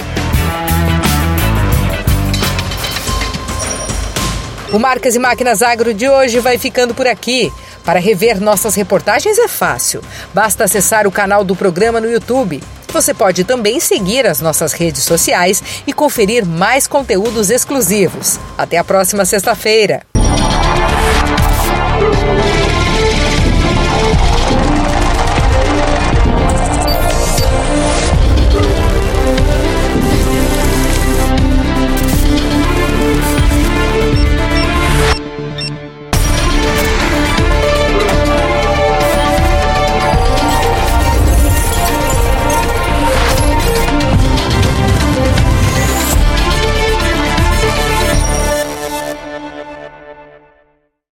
O 4.71 4.79
Marcas 4.79 5.15
e 5.15 5.19
Máquinas 5.19 5.61
Agro 5.61 5.93
de 5.93 6.07
hoje 6.07 6.39
vai 6.39 6.57
ficando 6.57 6.93
por 6.93 7.07
aqui. 7.07 7.51
Para 7.83 7.99
rever 7.99 8.39
nossas 8.39 8.75
reportagens 8.75 9.37
é 9.39 9.47
fácil. 9.47 10.01
Basta 10.33 10.65
acessar 10.65 11.07
o 11.07 11.11
canal 11.11 11.43
do 11.43 11.55
programa 11.55 11.99
no 11.99 12.09
YouTube. 12.09 12.61
Você 12.91 13.13
pode 13.13 13.43
também 13.43 13.79
seguir 13.79 14.25
as 14.25 14.41
nossas 14.41 14.73
redes 14.73 15.03
sociais 15.03 15.61
e 15.85 15.93
conferir 15.93 16.45
mais 16.45 16.87
conteúdos 16.87 17.49
exclusivos. 17.49 18.39
Até 18.57 18.77
a 18.77 18.83
próxima 18.83 19.25
sexta-feira. 19.25 20.01